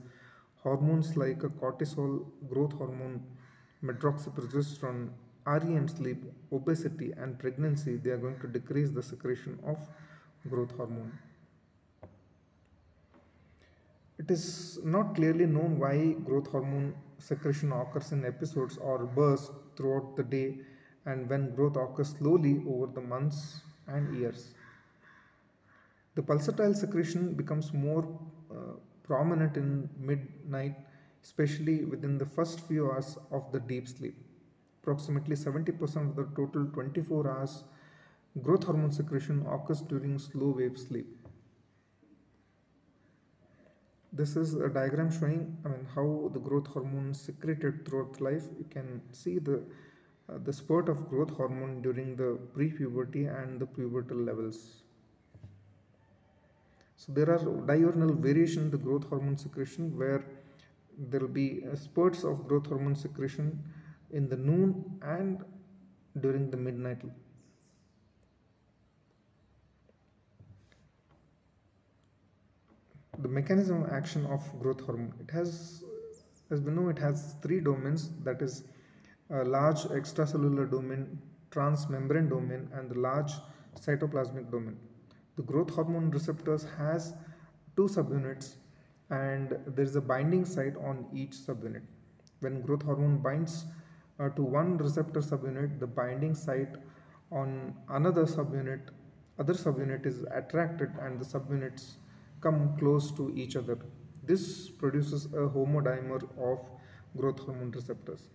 hormones 0.63 1.15
like 1.15 1.39
cortisol 1.61 2.25
growth 2.49 2.73
hormone 2.73 3.21
medroxyprogesterone 3.83 5.09
REM 5.45 5.87
sleep 5.87 6.23
obesity 6.51 7.13
and 7.17 7.37
pregnancy 7.39 7.95
they 7.97 8.09
are 8.09 8.17
going 8.17 8.39
to 8.39 8.47
decrease 8.47 8.89
the 8.89 9.03
secretion 9.03 9.59
of 9.65 9.77
growth 10.49 10.71
hormone. 10.75 11.11
It 14.17 14.31
is 14.31 14.79
not 14.83 15.15
clearly 15.15 15.45
known 15.45 15.77
why 15.79 16.13
growth 16.25 16.47
hormone 16.47 16.95
secretion 17.19 17.71
occurs 17.71 18.11
in 18.11 18.25
episodes 18.25 18.77
or 18.77 19.05
bursts 19.05 19.51
throughout 19.75 20.15
the 20.15 20.23
day 20.23 20.59
and 21.05 21.29
when 21.29 21.55
growth 21.55 21.77
occurs 21.77 22.15
slowly 22.17 22.63
over 22.67 22.87
the 22.87 23.01
months 23.01 23.61
and 23.87 24.15
years. 24.17 24.53
The 26.15 26.21
pulsatile 26.21 26.75
secretion 26.75 27.33
becomes 27.35 27.73
more 27.73 28.07
uh, 28.51 28.73
prominent 29.03 29.55
in 29.55 29.89
midnight, 29.99 30.75
especially 31.23 31.85
within 31.85 32.17
the 32.17 32.25
first 32.25 32.61
few 32.61 32.91
hours 32.91 33.17
of 33.31 33.51
the 33.51 33.59
deep 33.59 33.87
sleep. 33.87 34.15
Approximately 34.81 35.35
70% 35.35 36.09
of 36.09 36.15
the 36.15 36.27
total 36.35 36.65
24 36.65 37.29
hours 37.29 37.63
growth 38.41 38.63
hormone 38.63 38.91
secretion 38.91 39.45
occurs 39.51 39.81
during 39.81 40.17
slow 40.19 40.49
wave 40.49 40.77
sleep 40.77 41.16
this 44.13 44.35
is 44.35 44.53
a 44.53 44.69
diagram 44.69 45.11
showing 45.11 45.57
I 45.65 45.69
mean 45.69 45.87
how 45.93 46.31
the 46.33 46.39
growth 46.39 46.67
hormone 46.67 47.13
secreted 47.13 47.85
throughout 47.85 48.21
life. 48.21 48.43
You 48.57 48.65
can 48.69 49.01
see 49.11 49.39
the 49.39 49.63
uh, 50.29 50.37
the 50.43 50.53
spurt 50.53 50.89
of 50.89 51.09
growth 51.09 51.29
hormone 51.29 51.81
during 51.81 52.15
the 52.15 52.37
pre-puberty 52.53 53.25
and 53.25 53.59
the 53.59 53.65
pubertal 53.65 54.25
levels. 54.25 54.81
So 56.95 57.13
there 57.13 57.29
are 57.29 57.39
diurnal 57.65 58.13
variation 58.13 58.63
in 58.63 58.71
the 58.71 58.77
growth 58.77 59.07
hormone 59.07 59.37
secretion 59.37 59.97
where 59.97 60.25
there 60.97 61.21
will 61.21 61.27
be 61.27 61.63
uh, 61.71 61.75
spurts 61.75 62.23
of 62.23 62.47
growth 62.47 62.67
hormone 62.67 62.95
secretion 62.95 63.63
in 64.11 64.27
the 64.27 64.35
noon 64.35 64.99
and 65.01 65.43
during 66.19 66.49
the 66.49 66.57
midnight 66.57 67.01
the 73.19 73.27
mechanism 73.27 73.83
of 73.83 73.91
action 73.91 74.25
of 74.25 74.41
growth 74.59 74.81
hormone. 74.81 75.13
It 75.19 75.31
has 75.31 75.83
as 76.49 76.61
we 76.61 76.71
know 76.71 76.89
it 76.89 76.97
has 76.99 77.35
three 77.41 77.59
domains. 77.59 78.09
That 78.23 78.41
is 78.41 78.63
a 79.29 79.43
large 79.43 79.81
extracellular 79.99 80.69
domain 80.69 81.19
transmembrane 81.51 82.29
domain 82.29 82.69
and 82.73 82.89
the 82.89 82.99
large 82.99 83.31
cytoplasmic 83.79 84.51
domain. 84.51 84.77
The 85.35 85.43
growth 85.43 85.69
hormone 85.69 86.09
receptors 86.11 86.65
has 86.77 87.13
two 87.75 87.83
subunits 87.83 88.55
and 89.09 89.57
there 89.67 89.85
is 89.85 89.95
a 89.95 90.01
binding 90.01 90.45
site 90.45 90.75
on 90.77 91.05
each 91.13 91.31
subunit. 91.31 91.83
When 92.39 92.61
growth 92.61 92.83
hormone 92.83 93.17
binds 93.17 93.65
uh, 94.19 94.29
to 94.29 94.41
one 94.41 94.77
receptor 94.77 95.21
subunit 95.21 95.79
the 95.79 95.87
binding 95.87 96.35
site 96.35 96.75
on 97.31 97.75
another 97.89 98.25
subunit 98.25 98.89
other 99.39 99.53
subunit 99.53 100.05
is 100.05 100.25
attracted 100.31 100.89
and 101.01 101.19
the 101.19 101.25
subunits 101.25 101.97
come 102.41 102.77
close 102.77 103.11
to 103.11 103.33
each 103.35 103.55
other. 103.55 103.77
This 104.23 104.69
produces 104.69 105.25
a 105.25 105.47
homodimer 105.55 106.23
of 106.37 106.59
growth 107.15 107.39
hormone 107.39 107.71
receptors. 107.71 108.29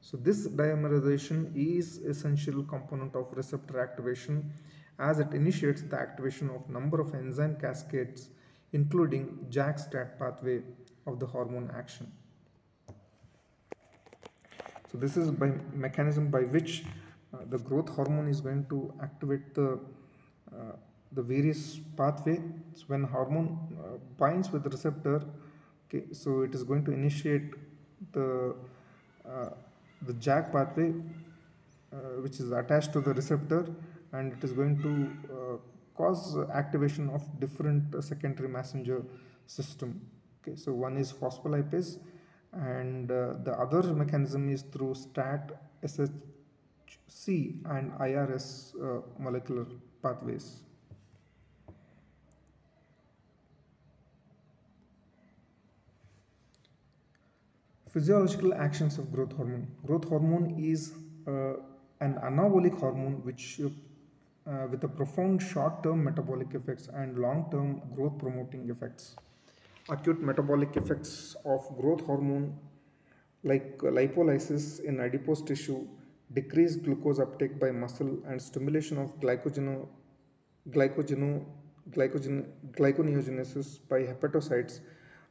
So 0.00 0.16
this 0.16 0.46
dimerization 0.46 1.50
is 1.54 1.98
essential 1.98 2.62
component 2.62 3.14
of 3.16 3.26
receptor 3.32 3.80
activation 3.80 4.52
as 4.98 5.18
it 5.18 5.32
initiates 5.32 5.82
the 5.82 5.96
activation 5.96 6.50
of 6.50 6.68
number 6.68 7.00
of 7.00 7.14
enzyme 7.14 7.56
cascades 7.60 8.28
including 8.72 9.46
JAK-STAT 9.50 10.18
pathway 10.18 10.60
of 11.06 11.20
the 11.20 11.26
hormone 11.26 11.70
action. 11.76 12.10
So 14.90 14.98
this 14.98 15.16
is 15.16 15.30
by 15.30 15.52
mechanism 15.72 16.28
by 16.30 16.42
which 16.42 16.84
uh, 17.32 17.38
the 17.50 17.58
growth 17.58 17.88
hormone 17.88 18.28
is 18.28 18.40
going 18.40 18.66
to 18.68 18.92
activate 19.02 19.54
the 19.54 19.78
uh, 20.52 20.76
the 21.14 21.22
various 21.22 21.80
pathways 21.96 22.84
when 22.88 23.04
hormone 23.04 23.58
uh, 23.80 23.98
binds 24.18 24.50
with 24.50 24.62
the 24.64 24.70
receptor 24.70 25.22
okay 25.86 26.04
so 26.12 26.42
it 26.42 26.54
is 26.54 26.64
going 26.64 26.84
to 26.84 26.92
initiate 26.92 27.54
the 28.12 28.54
uh, 29.28 29.50
the 30.02 30.14
JAK 30.14 30.52
pathway 30.52 30.92
uh, 31.92 31.96
which 32.24 32.40
is 32.40 32.50
attached 32.50 32.92
to 32.92 33.00
the 33.00 33.14
receptor 33.14 33.66
and 34.12 34.32
it 34.32 34.44
is 34.44 34.52
going 34.52 34.80
to 34.82 34.92
uh, 35.34 35.56
cause 35.94 36.36
activation 36.52 37.08
of 37.10 37.22
different 37.40 37.94
secondary 38.04 38.48
messenger 38.48 39.02
system 39.46 40.00
okay. 40.40 40.56
So 40.56 40.72
one 40.72 40.96
is 40.96 41.12
phospholipase 41.12 41.98
and 42.52 43.10
uh, 43.10 43.34
the 43.44 43.52
other 43.52 43.82
mechanism 43.94 44.50
is 44.52 44.62
through 44.62 44.94
STAT 44.94 45.52
SHC 45.84 47.64
and 47.66 47.92
IRS 47.92 48.74
uh, 48.74 49.02
molecular 49.18 49.66
pathways 50.02 50.63
Physiological 57.94 58.52
actions 58.54 58.98
of 58.98 59.12
growth 59.12 59.32
hormone. 59.36 59.68
Growth 59.86 60.08
hormone 60.08 60.56
is 60.58 60.94
uh, 61.28 61.52
an 62.00 62.14
anabolic 62.28 62.76
hormone 62.76 63.22
which 63.22 63.60
uh, 63.60 64.66
with 64.68 64.82
a 64.82 64.88
profound 64.88 65.40
short-term 65.40 66.02
metabolic 66.02 66.54
effects 66.54 66.88
and 66.92 67.16
long-term 67.20 67.80
growth 67.94 68.18
promoting 68.18 68.68
effects. 68.68 69.14
Acute 69.88 70.20
metabolic 70.20 70.76
effects 70.76 71.36
of 71.44 71.60
growth 71.80 72.00
hormone 72.00 72.58
like 73.44 73.78
lipolysis 73.78 74.80
in 74.80 74.98
adipose 74.98 75.42
tissue, 75.42 75.86
decreased 76.32 76.82
glucose 76.82 77.20
uptake 77.20 77.60
by 77.60 77.70
muscle 77.70 78.18
and 78.26 78.42
stimulation 78.42 78.98
of 78.98 79.20
glycogen, 79.20 79.86
glycogen, 80.70 81.44
glycogen, 81.92 82.44
glyconeogenesis 82.72 83.78
by 83.88 84.00
hepatocytes 84.00 84.80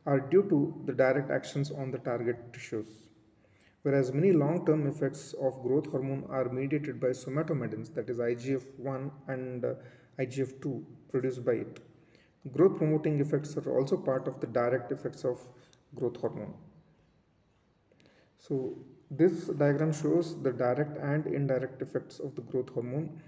are 0.05 0.19
due 0.19 0.43
to 0.49 0.81
the 0.85 0.93
direct 0.93 1.31
actions 1.31 1.71
on 1.71 1.91
the 1.91 1.97
target 1.99 2.53
tissues. 2.53 2.87
Whereas 3.83 4.13
many 4.13 4.31
long-term 4.31 4.87
effects 4.87 5.33
of 5.33 5.61
growth 5.61 5.87
hormone 5.91 6.25
are 6.29 6.49
mediated 6.49 6.99
by 6.99 7.07
somatomedins 7.07 7.93
that 7.95 8.09
is 8.09 8.17
IGF-1 8.17 9.11
and 9.27 9.65
uh, 9.65 9.73
IGF-2 10.19 10.83
produced 11.11 11.43
by 11.43 11.53
it. 11.53 11.79
Growth 12.51 12.77
promoting 12.77 13.19
effects 13.19 13.55
are 13.57 13.77
also 13.77 13.97
part 13.97 14.27
of 14.27 14.39
the 14.39 14.47
direct 14.47 14.91
effects 14.91 15.25
of 15.25 15.39
growth 15.95 16.17
hormone. 16.17 16.53
So 18.37 18.77
this 19.11 19.45
diagram 19.47 19.93
shows 19.93 20.41
the 20.41 20.51
direct 20.51 20.97
and 20.97 21.27
indirect 21.27 21.81
effects 21.81 22.19
of 22.19 22.35
the 22.35 22.41
growth 22.41 22.69
hormone. 22.69 23.21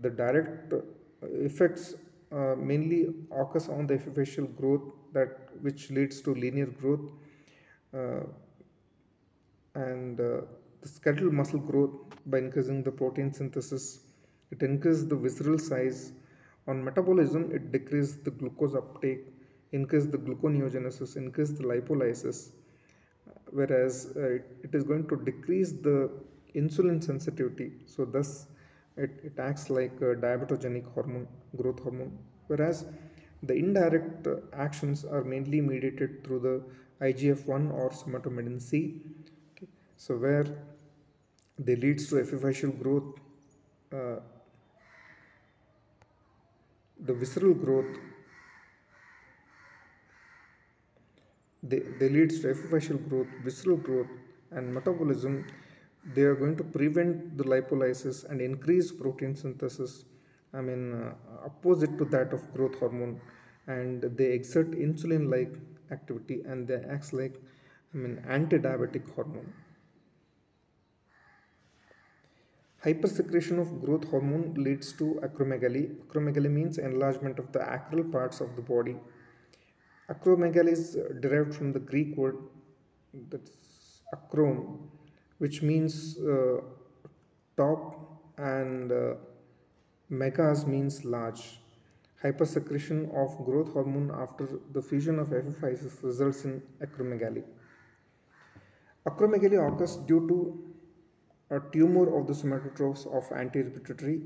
The 0.00 0.10
direct 0.10 0.72
uh, 0.72 0.78
effects 1.22 1.94
uh, 2.32 2.54
mainly 2.56 3.14
occurs 3.30 3.68
on 3.68 3.86
the 3.86 3.94
epiphyseal 3.98 4.56
growth 4.56 4.82
that 5.12 5.50
which 5.60 5.90
leads 5.90 6.20
to 6.22 6.34
linear 6.34 6.66
growth 6.66 7.10
uh, 7.94 8.24
and 9.74 10.20
uh, 10.20 10.40
the 10.80 10.88
skeletal 10.88 11.30
muscle 11.30 11.58
growth 11.58 11.94
by 12.26 12.38
increasing 12.38 12.82
the 12.82 12.90
protein 12.90 13.32
synthesis. 13.32 14.00
It 14.50 14.62
increases 14.62 15.06
the 15.08 15.16
visceral 15.16 15.58
size. 15.58 16.12
On 16.68 16.82
metabolism 16.82 17.50
it 17.52 17.72
decreases 17.72 18.16
the 18.18 18.30
glucose 18.30 18.74
uptake 18.74 19.26
increase 19.72 20.06
the 20.06 20.18
gluconeogenesis 20.18 21.16
increase 21.16 21.50
the 21.50 21.64
lipolysis 21.64 22.50
whereas 23.50 24.12
uh, 24.16 24.34
it, 24.36 24.44
it 24.64 24.74
is 24.74 24.84
going 24.84 25.06
to 25.08 25.16
decrease 25.16 25.72
the 25.72 26.10
insulin 26.54 27.02
sensitivity. 27.02 27.72
So 27.86 28.04
thus 28.04 28.46
it, 28.96 29.10
it 29.24 29.38
acts 29.38 29.70
like 29.70 29.92
a 30.00 30.14
diabetogenic 30.26 30.92
hormone 30.94 31.26
growth 31.56 31.80
hormone 31.80 32.18
whereas 32.46 32.84
the 33.42 33.54
indirect 33.54 34.26
actions 34.52 35.04
are 35.04 35.24
mainly 35.24 35.60
mediated 35.60 36.24
through 36.24 36.40
the 36.40 36.62
IGF-1 37.04 37.72
or 37.72 37.90
somatomedin 37.90 38.60
C. 38.62 39.02
Okay. 39.56 39.66
So 39.96 40.16
where 40.16 40.46
they 41.58 41.76
leads 41.76 42.08
to 42.10 42.16
epiphyseal 42.16 42.80
growth, 42.80 43.18
uh, 43.92 44.20
the 47.04 47.14
visceral 47.14 47.54
growth, 47.54 47.98
they, 51.64 51.80
they 51.98 52.08
leads 52.08 52.40
to 52.40 52.54
epiphyseal 52.54 53.08
growth, 53.08 53.26
visceral 53.42 53.76
growth 53.76 54.06
and 54.52 54.72
metabolism. 54.72 55.44
They 56.04 56.22
are 56.22 56.34
going 56.34 56.56
to 56.56 56.64
prevent 56.64 57.36
the 57.38 57.44
lipolysis 57.44 58.28
and 58.28 58.40
increase 58.40 58.90
protein 58.90 59.36
synthesis 59.36 60.04
I 60.54 60.60
mean 60.60 60.94
uh, 60.94 61.14
opposite 61.46 61.96
to 61.98 62.04
that 62.06 62.32
of 62.32 62.52
growth 62.52 62.78
hormone 62.78 63.20
and 63.66 64.02
they 64.02 64.32
exert 64.32 64.72
insulin 64.72 65.30
like 65.30 65.54
activity 65.90 66.42
and 66.44 66.66
they 66.66 66.82
acts 66.90 67.12
like 67.12 67.40
I 67.94 67.98
mean 67.98 68.22
anti-diabetic 68.28 69.14
hormone. 69.14 69.52
Hypersecretion 72.84 73.60
of 73.60 73.80
growth 73.80 74.08
hormone 74.10 74.54
leads 74.54 74.92
to 74.94 75.20
acromegaly. 75.22 75.94
Acromegaly 76.04 76.50
means 76.50 76.78
enlargement 76.78 77.38
of 77.38 77.52
the 77.52 77.60
acral 77.60 78.10
parts 78.10 78.40
of 78.40 78.56
the 78.56 78.62
body. 78.62 78.96
Acromegaly 80.10 80.72
is 80.72 80.98
derived 81.20 81.54
from 81.54 81.72
the 81.72 81.78
Greek 81.78 82.16
word 82.16 82.36
that's 83.30 83.52
acron, 84.12 84.78
which 85.42 85.60
means 85.60 85.94
uh, 86.32 86.60
top 87.56 87.82
and 88.38 88.92
uh, 88.92 89.14
megas 90.08 90.66
means 90.66 91.04
large. 91.04 91.58
Hypersecretion 92.22 93.00
of 93.22 93.44
growth 93.44 93.72
hormone 93.72 94.12
after 94.24 94.46
the 94.72 94.80
fusion 94.80 95.18
of 95.18 95.32
epiphyses 95.38 96.00
results 96.04 96.44
in 96.44 96.62
acromegaly. 96.80 97.42
Acromegaly 99.04 99.58
occurs 99.66 99.96
due 100.12 100.22
to 100.28 101.56
a 101.56 101.60
tumor 101.72 102.06
of 102.16 102.28
the 102.28 102.32
somatotrophs 102.32 103.04
of 103.18 103.36
anterior 103.36 103.70
pituitary. 103.70 104.22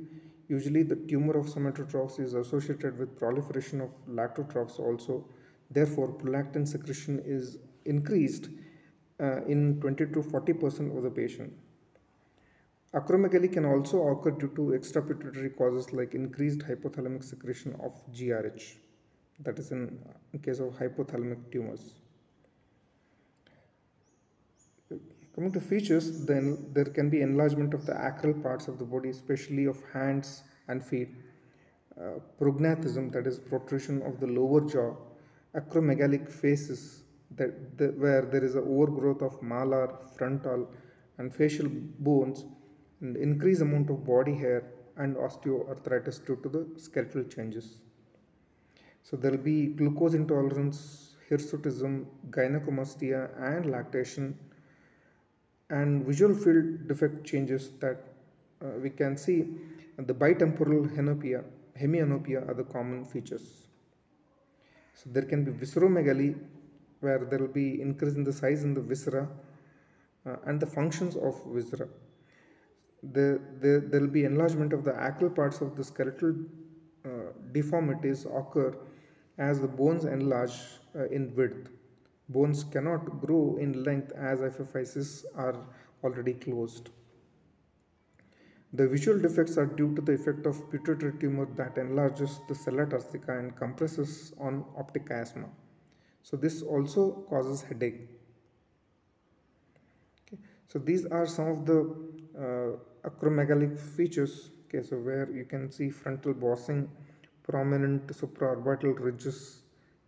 Usually 0.48 0.82
the 0.82 0.96
tumor 0.96 1.38
of 1.38 1.46
somatotrophs 1.46 2.20
is 2.20 2.34
associated 2.34 2.98
with 2.98 3.18
proliferation 3.18 3.80
of 3.80 3.88
lactotrophs 4.06 4.78
also. 4.78 5.24
Therefore, 5.70 6.08
prolactin 6.08 6.68
secretion 6.68 7.22
is 7.24 7.56
increased 7.86 8.50
uh, 9.20 9.44
in 9.44 9.80
20 9.80 10.06
to 10.06 10.22
40% 10.22 10.96
of 10.96 11.02
the 11.02 11.10
patient. 11.10 11.52
Acromegaly 12.94 13.52
can 13.52 13.64
also 13.64 14.08
occur 14.08 14.30
due 14.30 14.48
to 14.56 14.72
extrapituitary 14.78 15.54
causes 15.56 15.92
like 15.92 16.14
increased 16.14 16.60
hypothalamic 16.60 17.22
secretion 17.22 17.74
of 17.82 17.92
GRH. 18.12 18.76
That 19.40 19.58
is 19.58 19.70
in, 19.70 19.98
in 20.32 20.38
case 20.38 20.60
of 20.60 20.78
hypothalamic 20.78 21.50
tumors. 21.50 21.92
Coming 25.34 25.52
to 25.52 25.60
features, 25.60 26.24
then 26.24 26.70
there 26.72 26.86
can 26.86 27.10
be 27.10 27.20
enlargement 27.20 27.74
of 27.74 27.84
the 27.84 27.92
acral 27.92 28.42
parts 28.42 28.68
of 28.68 28.78
the 28.78 28.86
body, 28.86 29.10
especially 29.10 29.66
of 29.66 29.82
hands 29.92 30.42
and 30.68 30.82
feet. 30.82 31.10
Uh, 32.00 32.20
prognathism, 32.40 33.12
that 33.12 33.26
is 33.26 33.38
protrusion 33.38 34.00
of 34.02 34.18
the 34.20 34.26
lower 34.26 34.62
jaw. 34.62 34.96
Acromegalic 35.54 36.30
faces, 36.30 37.02
that 37.34 37.76
the, 37.78 37.88
where 37.88 38.22
there 38.22 38.44
is 38.44 38.54
an 38.54 38.64
overgrowth 38.66 39.22
of 39.22 39.40
malar, 39.40 39.88
frontal, 40.16 40.68
and 41.18 41.34
facial 41.34 41.68
bones, 41.98 42.44
and 43.00 43.16
increased 43.16 43.62
amount 43.62 43.90
of 43.90 44.04
body 44.04 44.34
hair 44.34 44.64
and 44.96 45.16
osteoarthritis 45.16 46.24
due 46.24 46.36
to 46.42 46.48
the 46.48 46.66
skeletal 46.80 47.24
changes. 47.24 47.78
So 49.02 49.16
there 49.16 49.32
will 49.32 49.38
be 49.38 49.66
glucose 49.66 50.14
intolerance, 50.14 51.14
hirsutism, 51.30 52.06
gynecomastia, 52.30 53.30
and 53.40 53.70
lactation 53.70 54.38
and 55.70 56.06
visual 56.06 56.34
field 56.34 56.86
defect 56.86 57.24
changes 57.24 57.70
that 57.80 58.04
uh, 58.64 58.68
we 58.80 58.90
can 58.90 59.16
see 59.16 59.46
the 59.98 60.14
bitemporal 60.14 60.94
henopia, 60.96 61.42
hemianopia 61.80 62.48
are 62.48 62.54
the 62.54 62.64
common 62.64 63.04
features. 63.04 63.66
So 64.94 65.10
there 65.10 65.24
can 65.24 65.44
be 65.44 65.52
visceromegaly 65.52 66.36
where 67.00 67.18
there 67.18 67.38
will 67.38 67.56
be 67.62 67.80
increase 67.80 68.14
in 68.14 68.24
the 68.24 68.32
size 68.32 68.64
in 68.64 68.74
the 68.74 68.80
viscera 68.80 69.28
uh, 70.26 70.36
and 70.46 70.60
the 70.60 70.66
functions 70.66 71.16
of 71.16 71.40
viscera. 71.46 71.88
The, 73.12 73.40
the, 73.60 73.84
there 73.88 74.00
will 74.00 74.08
be 74.08 74.24
enlargement 74.24 74.72
of 74.72 74.84
the 74.84 74.92
acral 74.92 75.34
parts 75.34 75.60
of 75.60 75.76
the 75.76 75.84
skeletal 75.84 76.34
uh, 77.04 77.08
deformities 77.52 78.24
occur 78.24 78.74
as 79.38 79.60
the 79.60 79.68
bones 79.68 80.04
enlarge 80.04 80.58
uh, 80.94 81.06
in 81.08 81.34
width 81.36 81.68
bones 82.28 82.64
cannot 82.64 83.20
grow 83.20 83.56
in 83.60 83.84
length 83.84 84.12
as 84.12 84.40
epiphyses 84.40 85.24
are 85.36 85.56
already 86.02 86.34
closed. 86.34 86.90
The 88.72 88.88
visual 88.88 89.18
defects 89.18 89.56
are 89.56 89.66
due 89.66 89.94
to 89.94 90.02
the 90.02 90.12
effect 90.12 90.44
of 90.44 90.70
pituitary 90.70 91.12
tumor 91.18 91.46
that 91.54 91.78
enlarges 91.78 92.40
the 92.48 92.54
sella 92.54 92.86
turcica 92.86 93.38
and 93.38 93.56
compresses 93.56 94.34
on 94.38 94.64
optic 94.76 95.06
chiasma. 95.08 95.48
So 96.28 96.36
this 96.36 96.60
also 96.60 97.24
causes 97.30 97.62
headache. 97.62 98.00
Okay. 100.22 100.38
So 100.66 100.80
these 100.80 101.06
are 101.06 101.24
some 101.24 101.46
of 101.46 101.64
the 101.64 101.78
uh, 102.36 103.08
acromegalic 103.08 103.78
features. 103.78 104.50
Okay, 104.64 104.82
so 104.82 104.96
where 104.96 105.30
you 105.30 105.44
can 105.44 105.70
see 105.70 105.88
frontal 105.88 106.34
bossing, 106.34 106.90
prominent 107.44 108.08
supraorbital 108.08 108.98
ridges, 108.98 109.62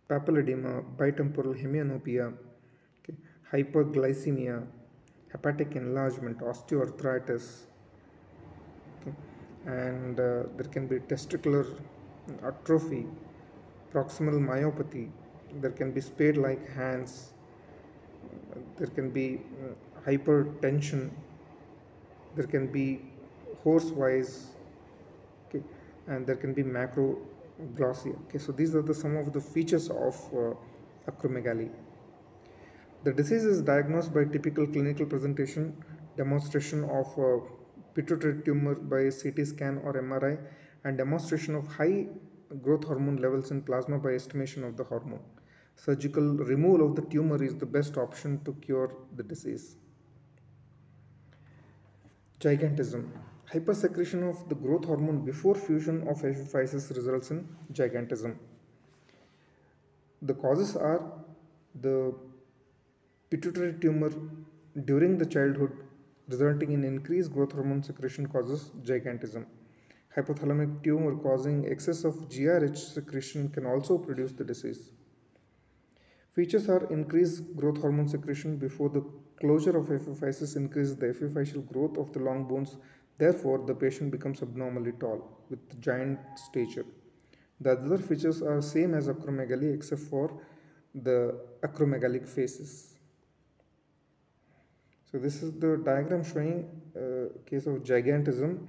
papilledema, 0.09 0.83
bitemporal 0.97 1.55
hemianopia, 1.61 2.33
okay, 2.99 3.15
hyperglycemia, 3.53 4.67
hepatic 5.31 5.77
enlargement, 5.77 6.39
osteoarthritis, 6.39 7.61
okay, 8.99 9.15
and 9.65 10.19
uh, 10.19 10.43
there 10.57 10.69
can 10.69 10.85
be 10.85 10.99
testicular 10.99 11.65
atrophy, 12.45 13.07
proximal 13.93 14.37
myopathy, 14.51 15.09
there 15.61 15.71
can 15.71 15.91
be 15.91 16.01
spade-like 16.01 16.69
hands, 16.73 17.33
there 18.77 18.87
can 18.87 19.09
be 19.09 19.41
uh, 19.63 20.09
hypertension, 20.09 21.09
there 22.35 22.47
can 22.47 22.67
be 22.67 23.01
horse-wise, 23.63 24.47
okay, 25.47 25.63
and 26.07 26.25
there 26.25 26.35
can 26.35 26.53
be 26.53 26.63
macro 26.63 27.17
glossia. 27.75 28.15
Okay, 28.27 28.37
so 28.37 28.51
these 28.51 28.75
are 28.75 28.81
the 28.81 28.93
some 28.93 29.17
of 29.17 29.33
the 29.33 29.41
features 29.41 29.89
of 29.89 30.15
uh, 30.33 30.53
acromegaly. 31.11 31.69
The 33.03 33.13
disease 33.13 33.45
is 33.45 33.61
diagnosed 33.61 34.13
by 34.13 34.25
typical 34.25 34.67
clinical 34.67 35.05
presentation, 35.05 35.75
demonstration 36.17 36.83
of 36.83 37.07
uh, 37.17 37.39
pituitary 37.93 38.41
tumor 38.43 38.75
by 38.75 39.09
CT 39.09 39.47
scan 39.47 39.81
or 39.83 39.93
MRI, 39.93 40.37
and 40.83 40.97
demonstration 40.97 41.55
of 41.55 41.67
high 41.67 42.07
growth 42.61 42.83
hormone 42.83 43.17
levels 43.17 43.51
in 43.51 43.61
plasma 43.61 43.97
by 43.99 44.09
estimation 44.09 44.63
of 44.63 44.75
the 44.75 44.83
hormone. 44.83 45.21
Surgical 45.85 46.33
removal 46.51 46.85
of 46.85 46.95
the 46.95 47.01
tumor 47.03 47.41
is 47.41 47.55
the 47.55 47.65
best 47.65 47.97
option 47.97 48.43
to 48.43 48.53
cure 48.65 48.91
the 49.15 49.23
disease. 49.23 49.77
Gigantism. 52.41 53.09
Hypersecretion 53.53 54.29
of 54.29 54.49
the 54.49 54.55
growth 54.55 54.85
hormone 54.85 55.23
before 55.23 55.55
fusion 55.55 56.05
of 56.07 56.21
epiphyses 56.21 56.93
results 56.95 57.31
in 57.31 57.47
gigantism. 57.71 58.35
The 60.21 60.33
causes 60.33 60.75
are 60.75 61.01
the 61.81 62.13
pituitary 63.29 63.73
tumor 63.79 64.11
during 64.85 65.17
the 65.17 65.25
childhood 65.25 65.71
resulting 66.27 66.73
in 66.73 66.83
increased 66.83 67.31
growth 67.31 67.53
hormone 67.53 67.83
secretion 67.83 68.27
causes 68.27 68.71
gigantism. 68.83 69.45
Hypothalamic 70.15 70.83
tumor 70.83 71.15
causing 71.15 71.65
excess 71.71 72.03
of 72.03 72.15
GRH 72.27 72.77
secretion 72.77 73.49
can 73.49 73.65
also 73.65 73.97
produce 73.97 74.33
the 74.33 74.43
disease. 74.43 74.91
Features 76.39 76.69
are 76.69 76.85
increased 76.97 77.43
growth 77.57 77.81
hormone 77.81 78.07
secretion 78.07 78.57
before 78.57 78.89
the 78.89 79.03
closure 79.41 79.75
of 79.77 79.87
epiphysis 79.87 80.55
increases 80.55 80.95
the 80.95 81.07
epiphyseal 81.07 81.63
growth 81.71 81.97
of 81.97 82.13
the 82.13 82.19
long 82.19 82.47
bones 82.47 82.77
Therefore, 83.19 83.65
the 83.67 83.75
patient 83.75 84.11
becomes 84.11 84.41
abnormally 84.41 84.93
tall 84.93 85.43
with 85.49 85.81
giant 85.81 86.19
stature. 86.35 86.85
The 87.59 87.71
other 87.71 87.97
features 87.97 88.41
are 88.41 88.61
same 88.61 88.93
as 88.93 89.09
acromegaly 89.09 89.73
except 89.73 90.03
for 90.03 90.41
the 90.95 91.37
acromegalic 91.61 92.25
faces. 92.25 92.95
So 95.11 95.17
this 95.17 95.43
is 95.43 95.51
the 95.59 95.81
diagram 95.83 96.23
showing 96.23 96.69
uh, 96.95 97.37
case 97.49 97.67
of 97.67 97.83
gigantism 97.83 98.67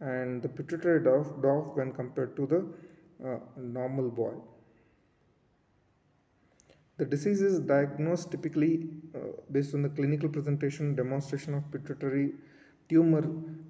and 0.00 0.40
the 0.40 0.48
pituitary 0.48 1.00
dwarf, 1.00 1.38
dwarf 1.42 1.76
when 1.76 1.92
compared 1.92 2.34
to 2.36 2.46
the 2.46 2.60
uh, 3.28 3.40
normal 3.58 4.10
boy. 4.10 4.32
The 6.98 7.04
disease 7.04 7.42
is 7.42 7.60
diagnosed 7.60 8.32
typically 8.32 8.88
uh, 9.14 9.18
based 9.52 9.72
on 9.74 9.82
the 9.82 9.88
clinical 9.88 10.28
presentation, 10.28 10.96
demonstration 10.96 11.54
of 11.54 11.70
pituitary 11.70 12.32
tumor 12.88 13.22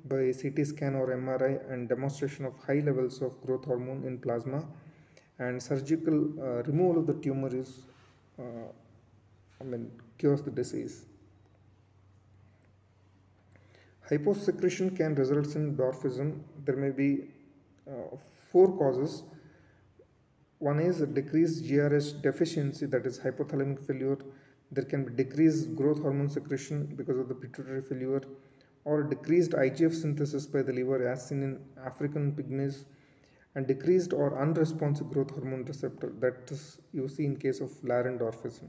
by 0.06 0.32
CT 0.32 0.66
scan 0.66 0.94
or 0.94 1.08
MRI 1.08 1.70
and 1.70 1.88
demonstration 1.88 2.46
of 2.46 2.54
high 2.66 2.80
levels 2.80 3.20
of 3.20 3.38
growth 3.44 3.66
hormone 3.66 4.04
in 4.04 4.18
plasma 4.18 4.66
and 5.38 5.62
surgical 5.62 6.32
uh, 6.40 6.62
removal 6.62 7.00
of 7.00 7.06
the 7.06 7.14
tumor 7.14 7.54
is 7.54 7.82
uh, 8.38 8.68
I 9.60 9.64
mean 9.64 9.90
cures 10.16 10.42
the 10.42 10.50
disease. 10.50 11.04
Hyposecretion 14.10 14.96
can 14.96 15.14
result 15.14 15.54
in 15.54 15.76
dwarfism. 15.76 16.40
There 16.64 16.76
may 16.76 16.90
be 16.90 17.28
uh, 17.86 18.16
four 18.50 18.76
causes. 18.78 19.22
One 20.58 20.80
is 20.80 21.00
decreased 21.00 21.64
GRH 21.64 22.20
deficiency 22.20 22.86
that 22.86 23.06
is 23.06 23.18
hypothalamic 23.18 23.86
failure. 23.86 24.18
There 24.72 24.84
can 24.84 25.04
be 25.04 25.12
decreased 25.22 25.74
growth 25.76 26.00
hormone 26.02 26.28
secretion 26.28 26.86
because 26.96 27.18
of 27.18 27.28
the 27.28 27.34
pituitary 27.34 27.82
failure 27.82 28.22
or 28.84 29.02
decreased 29.02 29.52
IGF 29.52 29.94
synthesis 29.94 30.46
by 30.46 30.62
the 30.62 30.72
liver 30.72 31.06
as 31.08 31.28
seen 31.28 31.42
in 31.42 31.60
African 31.84 32.32
pygmies 32.32 32.84
and 33.54 33.66
decreased 33.66 34.12
or 34.12 34.40
unresponsive 34.40 35.10
growth 35.10 35.30
hormone 35.30 35.64
receptor 35.64 36.12
that 36.20 36.50
is 36.50 36.78
you 36.92 37.08
see 37.08 37.24
in 37.24 37.36
case 37.36 37.60
of 37.60 37.70
Laron 37.82 38.18
dwarfism. 38.18 38.68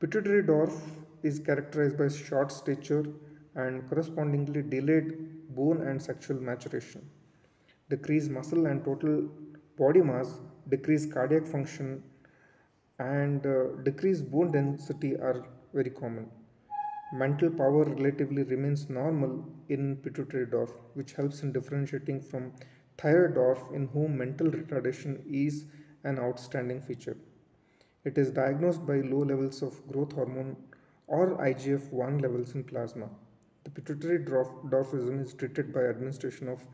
Pituitary 0.00 0.42
dwarf 0.42 0.80
is 1.22 1.38
characterized 1.38 1.96
by 1.96 2.08
short 2.08 2.50
stature, 2.50 3.04
and 3.54 3.88
correspondingly 3.88 4.62
delayed 4.62 5.54
bone 5.54 5.82
and 5.82 6.02
sexual 6.02 6.40
maturation. 6.40 7.08
Decreased 7.90 8.30
muscle 8.30 8.66
and 8.66 8.84
total 8.84 9.28
body 9.78 10.02
mass, 10.02 10.40
decreased 10.68 11.12
cardiac 11.12 11.46
function, 11.46 12.02
and 12.98 13.46
uh, 13.46 13.64
decreased 13.82 14.30
bone 14.30 14.52
density 14.52 15.16
are 15.16 15.44
very 15.72 15.90
common. 15.90 16.28
Mental 17.14 17.50
power 17.50 17.84
relatively 17.84 18.42
remains 18.42 18.88
normal 18.88 19.44
in 19.68 19.96
pituitary 19.96 20.46
dwarf, 20.46 20.72
which 20.94 21.12
helps 21.12 21.42
in 21.42 21.52
differentiating 21.52 22.20
from 22.20 22.52
thyroid 22.98 23.34
dwarf 23.34 23.74
in 23.74 23.86
whom 23.88 24.16
mental 24.16 24.46
retardation 24.46 25.20
is 25.26 25.64
an 26.04 26.18
outstanding 26.18 26.80
feature. 26.80 27.16
It 28.04 28.18
is 28.18 28.30
diagnosed 28.30 28.86
by 28.86 29.00
low 29.00 29.18
levels 29.18 29.62
of 29.62 29.86
growth 29.88 30.12
hormone 30.12 30.56
or 31.06 31.36
IGF-1 31.38 32.20
levels 32.20 32.54
in 32.54 32.64
plasma. 32.64 33.08
The 33.64 33.70
pituitary 33.70 34.18
dwarfism 34.20 35.22
is 35.22 35.34
treated 35.34 35.72
by 35.72 35.84
administration 35.84 36.48
of 36.48 36.64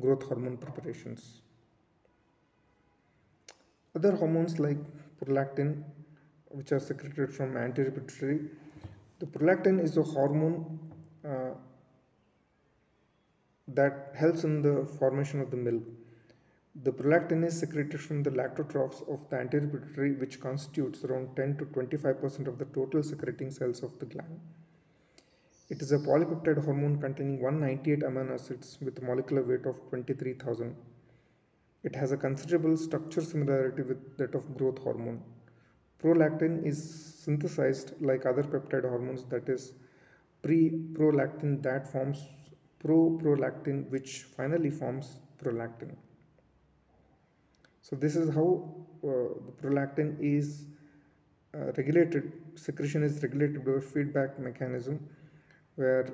growth 0.00 0.22
hormone 0.22 0.56
preparations. 0.56 1.42
Other 3.96 4.12
hormones 4.12 4.58
like 4.58 4.78
prolactin, 5.20 5.82
which 6.48 6.72
are 6.72 6.80
secreted 6.80 7.32
from 7.32 7.56
anterior 7.56 7.90
pituitary, 7.90 8.50
the 9.18 9.26
prolactin 9.26 9.82
is 9.82 9.96
a 9.96 10.02
hormone 10.02 10.78
uh, 11.24 11.54
that 13.68 14.12
helps 14.14 14.44
in 14.44 14.62
the 14.62 14.86
formation 14.98 15.40
of 15.40 15.50
the 15.50 15.56
milk. 15.56 15.82
The 16.84 16.92
prolactin 16.92 17.44
is 17.44 17.58
secreted 17.58 18.00
from 18.00 18.22
the 18.22 18.30
lactotrophs 18.30 19.02
of 19.12 19.28
the 19.28 19.38
anterior 19.38 19.66
pituitary, 19.66 20.12
which 20.12 20.40
constitutes 20.40 21.04
around 21.04 21.34
10 21.36 21.56
to 21.58 21.64
25% 21.66 22.46
of 22.46 22.58
the 22.58 22.64
total 22.66 23.02
secreting 23.02 23.50
cells 23.50 23.82
of 23.82 23.98
the 23.98 24.06
gland. 24.06 24.40
It 25.68 25.82
is 25.82 25.92
a 25.92 25.98
polypeptide 25.98 26.64
hormone 26.64 27.00
containing 27.00 27.40
198 27.40 28.00
amino 28.00 28.34
acids 28.34 28.78
with 28.80 28.98
a 28.98 29.04
molecular 29.04 29.42
weight 29.42 29.66
of 29.66 29.76
23,000. 29.90 30.74
It 31.82 31.94
has 31.96 32.12
a 32.12 32.16
considerable 32.16 32.76
structure 32.76 33.22
similarity 33.22 33.82
with 33.82 34.16
that 34.18 34.34
of 34.34 34.56
growth 34.56 34.78
hormone. 34.78 35.22
Prolactin 36.02 36.66
is 36.66 36.78
synthesized 37.24 37.92
like 38.00 38.26
other 38.26 38.42
peptide 38.42 38.88
hormones 38.88 39.24
that 39.24 39.48
is 39.48 39.72
pre-prolactin 40.42 41.62
that 41.62 41.90
forms 41.90 42.26
pro-prolactin 42.78 43.88
which 43.90 44.22
finally 44.36 44.70
forms 44.70 45.16
prolactin. 45.42 45.94
So 47.82 47.96
this 47.96 48.16
is 48.16 48.34
how 48.34 48.74
uh, 49.02 49.08
prolactin 49.62 50.16
is 50.20 50.66
uh, 51.54 51.72
regulated, 51.76 52.32
secretion 52.54 53.02
is 53.02 53.22
regulated 53.22 53.64
by 53.64 53.72
a 53.72 53.80
feedback 53.80 54.38
mechanism 54.38 55.08
where 55.76 56.08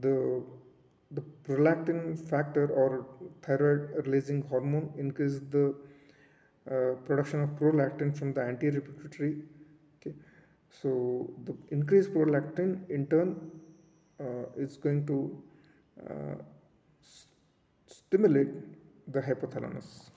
the 0.00 0.42
the 1.14 1.22
prolactin 1.46 2.18
factor 2.28 2.66
or 2.68 3.06
thyroid 3.42 4.06
releasing 4.06 4.42
hormone 4.42 4.92
increases 4.98 5.40
the 5.50 5.74
uh, 6.70 6.94
production 7.06 7.40
of 7.40 7.50
prolactin 7.50 8.16
from 8.16 8.32
the 8.32 8.40
anterior 8.40 8.80
pituitary 8.80 9.42
okay? 9.96 10.14
So 10.70 11.30
the 11.44 11.54
increased 11.70 12.12
prolactin 12.12 12.88
in 12.90 13.06
turn 13.06 13.50
uh, 14.20 14.46
is 14.56 14.76
going 14.76 15.06
to 15.06 15.42
uh, 16.08 16.34
stimulate 17.86 18.48
the 19.12 19.20
hypothalamus. 19.20 20.10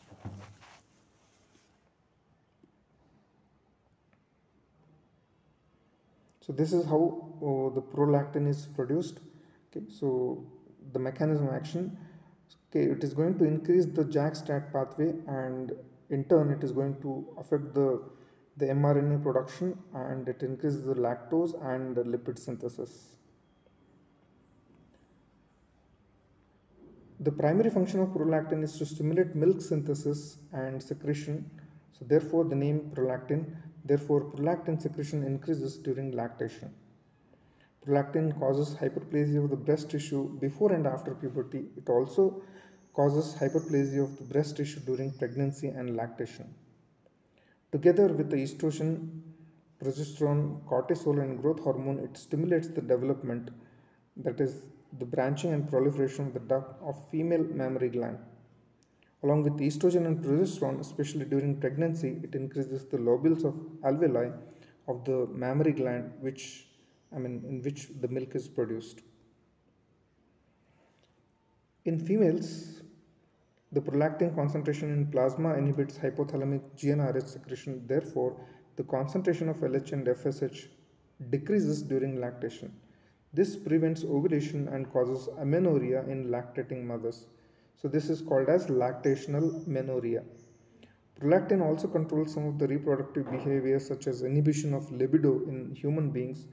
So 6.41 6.53
this 6.53 6.71
is 6.71 6.85
how 6.85 7.01
uh, 7.41 7.75
the 7.75 7.81
prolactin 7.81 8.47
is 8.47 8.67
produced 8.67 9.19
okay? 9.69 9.85
So 9.99 10.45
the 10.93 10.99
mechanism 10.99 11.49
action 11.53 11.97
okay 12.69 12.85
it 12.95 13.03
is 13.03 13.13
going 13.13 13.37
to 13.37 13.45
increase 13.45 13.85
the 13.85 14.03
JAK-STAT 14.03 14.71
pathway 14.73 15.13
and 15.27 15.73
in 16.09 16.23
turn 16.25 16.51
it 16.51 16.63
is 16.63 16.71
going 16.71 16.95
to 17.01 17.25
affect 17.37 17.73
the 17.73 17.89
the 18.57 18.65
mRNA 18.65 19.21
production 19.21 19.77
and 19.93 20.27
it 20.27 20.41
increases 20.41 20.83
the 20.83 20.95
lactose 20.95 21.53
and 21.71 21.95
the 21.95 22.03
lipid 22.03 22.39
synthesis. 22.39 23.09
The 27.19 27.31
primary 27.31 27.69
function 27.69 27.99
of 27.99 28.09
prolactin 28.09 28.63
is 28.63 28.77
to 28.79 28.85
stimulate 28.85 29.35
milk 29.35 29.61
synthesis 29.61 30.37
and 30.53 30.81
secretion. 30.81 31.49
So 31.93 32.05
therefore 32.05 32.45
the 32.45 32.55
name 32.55 32.91
prolactin. 32.95 33.55
Therefore 33.85 34.21
prolactin 34.21 34.81
secretion 34.81 35.23
increases 35.23 35.77
during 35.77 36.11
lactation. 36.11 36.73
Prolactin 37.87 38.37
causes 38.37 38.75
hyperplasia 38.75 39.41
of 39.41 39.49
the 39.49 39.55
breast 39.55 39.89
tissue 39.89 40.37
before 40.39 40.73
and 40.73 40.85
after 40.85 41.15
puberty. 41.15 41.67
It 41.77 41.87
also 41.87 42.41
causes 42.93 43.33
hyperplasia 43.39 44.03
of 44.03 44.17
the 44.17 44.25
breast 44.25 44.57
tissue 44.57 44.81
during 44.81 45.11
pregnancy 45.11 45.69
and 45.69 45.95
lactation. 45.95 46.53
Together 47.71 48.07
with 48.07 48.29
the 48.29 48.35
estrogen, 48.35 49.21
progesterone, 49.81 50.65
cortisol 50.65 51.21
and 51.21 51.41
growth 51.41 51.61
hormone, 51.61 51.99
it 51.99 52.17
stimulates 52.17 52.67
the 52.67 52.81
development, 52.81 53.51
that 54.17 54.41
is 54.41 54.63
the 54.99 55.05
branching 55.05 55.53
and 55.53 55.69
proliferation 55.69 56.27
of 56.27 56.33
the 56.33 56.41
duct 56.41 56.81
of 56.81 57.09
female 57.09 57.43
mammary 57.43 57.89
gland. 57.89 58.17
Along 59.23 59.43
with 59.43 59.57
estrogen 59.59 60.05
and 60.07 60.21
progesterone, 60.21 60.81
especially 60.81 61.23
during 61.23 61.59
pregnancy, 61.59 62.19
it 62.21 62.35
increases 62.35 62.85
the 62.85 62.97
lobules 62.97 63.45
of 63.45 63.53
alveoli 63.83 64.33
of 64.89 65.05
the 65.05 65.27
mammary 65.33 65.71
gland 65.71 66.11
which 66.19 66.66
I 67.15 67.19
mean, 67.19 67.43
in 67.47 67.61
which 67.61 67.87
the 68.01 68.07
milk 68.07 68.35
is 68.35 68.47
produced. 68.47 69.01
In 71.85 71.99
females, 71.99 72.81
the 73.71 73.81
prolactin 73.81 74.35
concentration 74.35 74.91
in 74.91 75.07
plasma 75.07 75.55
inhibits 75.55 75.97
hypothalamic 75.97 76.61
GnRH 76.77 77.27
secretion. 77.27 77.85
Therefore, 77.87 78.39
the 78.75 78.83
concentration 78.83 79.49
of 79.49 79.57
LH 79.57 79.93
and 79.93 80.05
FSH 80.07 80.67
decreases 81.29 81.81
during 81.81 82.19
lactation. 82.19 82.73
This 83.33 83.55
prevents 83.55 84.03
ovulation 84.03 84.67
and 84.69 84.91
causes 84.91 85.27
amenorrhea 85.39 86.03
in 86.07 86.27
lactating 86.27 86.83
mothers. 86.83 87.27
So 87.81 87.87
this 87.87 88.09
is 88.09 88.21
called 88.21 88.49
as 88.49 88.67
lactational 88.67 89.65
menorrhea. 89.67 90.23
Prolactin 91.19 91.61
also 91.61 91.87
controls 91.87 92.33
some 92.33 92.47
of 92.47 92.59
the 92.59 92.67
reproductive 92.67 93.29
behaviors 93.31 93.87
such 93.87 94.07
as 94.07 94.21
inhibition 94.21 94.73
of 94.73 94.91
libido 94.91 95.41
in 95.47 95.73
human 95.75 96.11
beings 96.11 96.45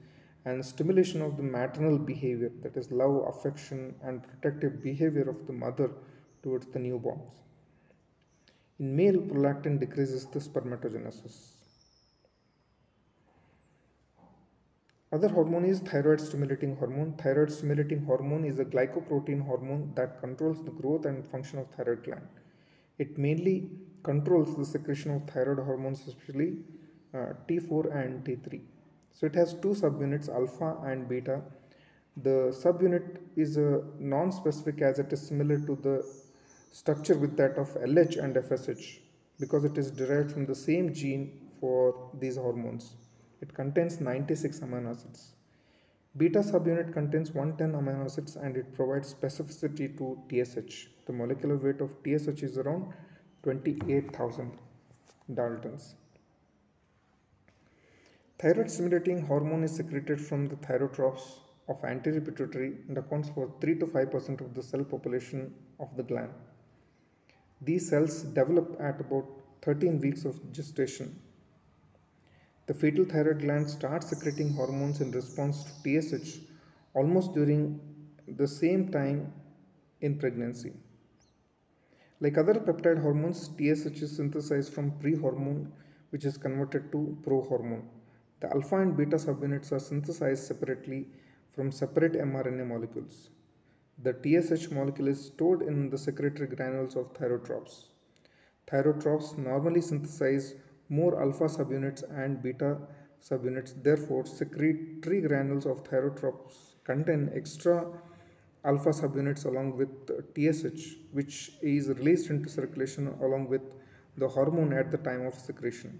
and 0.45 0.63
stimulation 0.63 1.21
of 1.21 1.37
the 1.37 1.43
maternal 1.43 1.97
behavior 1.97 2.51
that 2.61 2.77
is 2.77 2.91
love 2.91 3.15
affection 3.27 3.95
and 4.03 4.23
protective 4.23 4.81
behavior 4.83 5.27
of 5.27 5.47
the 5.47 5.53
mother 5.53 5.89
towards 6.43 6.67
the 6.67 6.79
newborns. 6.79 7.31
In 8.79 8.95
male 8.95 9.19
prolactin 9.29 9.79
decreases 9.79 10.25
the 10.27 10.39
spermatogenesis. 10.39 11.35
Other 15.11 15.29
hormone 15.29 15.65
is 15.65 15.79
thyroid 15.79 16.19
stimulating 16.19 16.75
hormone. 16.75 17.13
Thyroid 17.13 17.51
stimulating 17.51 18.03
hormone 18.05 18.43
is 18.43 18.59
a 18.59 18.65
glycoprotein 18.65 19.45
hormone 19.45 19.93
that 19.95 20.19
controls 20.19 20.63
the 20.63 20.71
growth 20.71 21.05
and 21.05 21.25
function 21.25 21.57
of 21.57 21.69
thyroid 21.69 22.03
gland. 22.03 22.27
It 22.99 23.17
mainly 23.17 23.69
controls 24.03 24.55
the 24.55 24.65
secretion 24.65 25.11
of 25.11 25.27
thyroid 25.27 25.59
hormones 25.59 26.05
especially 26.07 26.57
uh, 27.13 27.33
T4 27.47 27.95
and 27.95 28.23
T3 28.25 28.61
so 29.15 29.25
it 29.25 29.35
has 29.35 29.53
two 29.53 29.73
subunits 29.81 30.27
alpha 30.29 30.75
and 30.83 31.07
beta. 31.07 31.41
The 32.17 32.37
subunit 32.63 33.19
is 33.37 33.55
a 33.57 33.81
non-specific 33.97 34.81
as 34.81 34.99
it 34.99 35.11
is 35.13 35.25
similar 35.25 35.57
to 35.59 35.75
the 35.87 35.95
structure 36.71 37.17
with 37.17 37.37
that 37.37 37.57
of 37.57 37.69
LH 37.75 38.21
and 38.21 38.35
FSH 38.35 38.99
because 39.39 39.63
it 39.63 39.77
is 39.77 39.89
derived 39.91 40.33
from 40.33 40.45
the 40.45 40.55
same 40.55 40.93
gene 40.93 41.49
for 41.61 42.11
these 42.19 42.35
hormones. 42.35 42.95
It 43.41 43.53
contains 43.53 44.01
96 44.01 44.59
amino 44.59 44.91
acids. 44.91 45.35
Beta 46.17 46.39
subunit 46.39 46.93
contains 46.93 47.33
110 47.33 47.81
amino 47.81 48.05
acids 48.05 48.35
and 48.35 48.57
it 48.57 48.73
provides 48.73 49.13
specificity 49.13 49.97
to 49.97 50.17
TSH. 50.29 50.87
The 51.05 51.13
molecular 51.13 51.55
weight 51.55 51.79
of 51.79 51.91
TSH 52.03 52.43
is 52.43 52.57
around 52.57 52.93
28,000 53.43 54.57
Daltons. 55.33 55.95
Thyroid 58.37 58.69
stimulating 58.69 59.21
hormone 59.25 59.63
is 59.63 59.77
secreted 59.77 60.19
from 60.19 60.47
the 60.47 60.57
thyrotrophs 60.57 61.39
of 61.69 61.83
anterior 61.85 62.19
pituitary 62.19 62.73
and 62.89 62.97
accounts 62.97 63.29
for 63.29 63.49
3 63.61 63.79
to 63.79 63.87
5% 63.87 64.41
of 64.41 64.53
the 64.53 64.61
cell 64.61 64.83
population 64.83 65.53
of 65.79 65.95
the 65.95 66.03
gland. 66.03 66.33
These 67.61 67.87
cells 67.89 68.23
develop 68.23 68.75
at 68.81 68.99
about 68.99 69.25
13 69.61 70.01
weeks 70.01 70.25
of 70.25 70.51
gestation. 70.51 71.17
The 72.67 72.73
fetal 72.73 73.05
thyroid 73.05 73.39
gland 73.39 73.69
starts 73.69 74.09
secreting 74.09 74.53
hormones 74.53 74.99
in 74.99 75.11
response 75.11 75.63
to 75.63 76.01
TSH 76.01 76.39
almost 76.93 77.33
during 77.33 77.79
the 78.27 78.47
same 78.47 78.91
time 78.91 79.31
in 80.01 80.19
pregnancy. 80.19 80.73
Like 82.19 82.37
other 82.37 82.55
peptide 82.55 83.01
hormones, 83.01 83.49
TSH 83.57 84.01
is 84.01 84.17
synthesized 84.17 84.73
from 84.73 84.91
pre-hormone 84.99 85.71
which 86.09 86.25
is 86.25 86.37
converted 86.37 86.91
to 86.91 87.17
prohormone. 87.23 87.85
The 88.45 88.53
alpha 88.53 88.79
and 88.79 88.95
beta 88.95 89.15
subunits 89.15 89.71
are 89.71 89.79
synthesized 89.79 90.43
separately 90.43 91.07
from 91.53 91.71
separate 91.71 92.13
mRNA 92.13 92.67
molecules. 92.67 93.31
The 94.03 94.13
TSH 94.13 94.69
molecule 94.69 95.07
is 95.07 95.19
stored 95.19 95.63
in 95.63 95.89
the 95.89 95.97
secretory 95.97 96.47
granules 96.49 96.95
of 96.95 97.11
thyrotropes. 97.15 97.85
Thyrotropes 98.67 99.35
normally 99.35 99.81
synthesize 99.81 100.53
more 100.89 101.19
alpha 101.19 101.45
subunits 101.45 102.03
and 102.15 102.43
beta 102.43 102.77
subunits. 103.19 103.73
Therefore, 103.81 104.27
secretory 104.27 105.21
granules 105.21 105.65
of 105.65 105.83
thyrotropes 105.83 106.75
contain 106.83 107.31
extra 107.33 107.87
alpha 108.63 108.89
subunits 108.89 109.45
along 109.45 109.75
with 109.75 109.89
TSH, 110.35 110.97
which 111.13 111.53
is 111.63 111.89
released 111.89 112.29
into 112.29 112.47
circulation 112.47 113.07
along 113.21 113.49
with 113.49 113.63
the 114.17 114.27
hormone 114.27 114.71
at 114.71 114.91
the 114.91 114.99
time 114.99 115.25
of 115.25 115.33
secretion. 115.33 115.99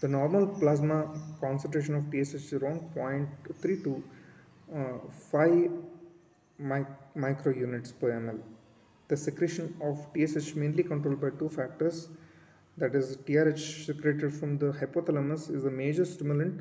The 0.00 0.08
normal 0.08 0.46
plasma 0.46 1.08
concentration 1.40 1.94
of 1.94 2.04
TSH 2.10 2.34
is 2.34 2.52
around 2.52 2.80
0.3 2.94 3.84
to 3.84 4.04
uh, 4.74 4.98
5 5.30 5.70
mic 6.58 6.86
microunits 7.16 7.92
per 7.98 8.10
ml. 8.10 8.40
The 9.08 9.16
secretion 9.16 9.74
of 9.80 10.06
TSH 10.14 10.54
mainly 10.54 10.82
controlled 10.82 11.20
by 11.20 11.30
two 11.30 11.48
factors 11.48 12.08
that 12.76 12.94
is 12.94 13.16
TRH 13.16 13.86
secreted 13.86 14.34
from 14.34 14.58
the 14.58 14.72
hypothalamus 14.72 15.48
is 15.50 15.64
a 15.64 15.70
major 15.70 16.04
stimulant. 16.04 16.60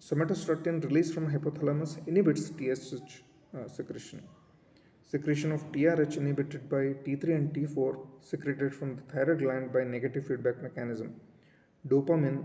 Somatostatin 0.00 0.82
released 0.82 1.14
from 1.14 1.30
hypothalamus 1.32 1.98
inhibits 2.08 2.50
TSH 2.50 3.22
uh, 3.56 3.68
secretion. 3.68 4.22
Secretion 5.08 5.52
of 5.52 5.70
TRH 5.70 6.16
inhibited 6.16 6.68
by 6.68 6.84
T3 7.04 7.24
and 7.36 7.54
T4 7.54 7.96
secreted 8.20 8.74
from 8.74 8.96
the 8.96 9.02
thyroid 9.02 9.38
gland 9.38 9.72
by 9.72 9.84
negative 9.84 10.26
feedback 10.26 10.60
mechanism. 10.60 11.14
Dopamine, 11.88 12.44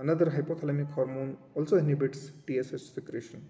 another 0.00 0.26
hypothalamic 0.26 0.92
hormone, 0.92 1.36
also 1.54 1.76
inhibits 1.76 2.32
TSH 2.46 2.92
secretion. 2.94 3.42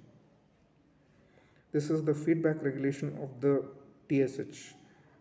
This 1.73 1.91
is 1.91 2.03
the 2.05 2.15
feedback 2.15 2.63
regulation 2.63 3.19
of 3.23 3.41
the 3.41 3.65
TSH. 4.09 4.75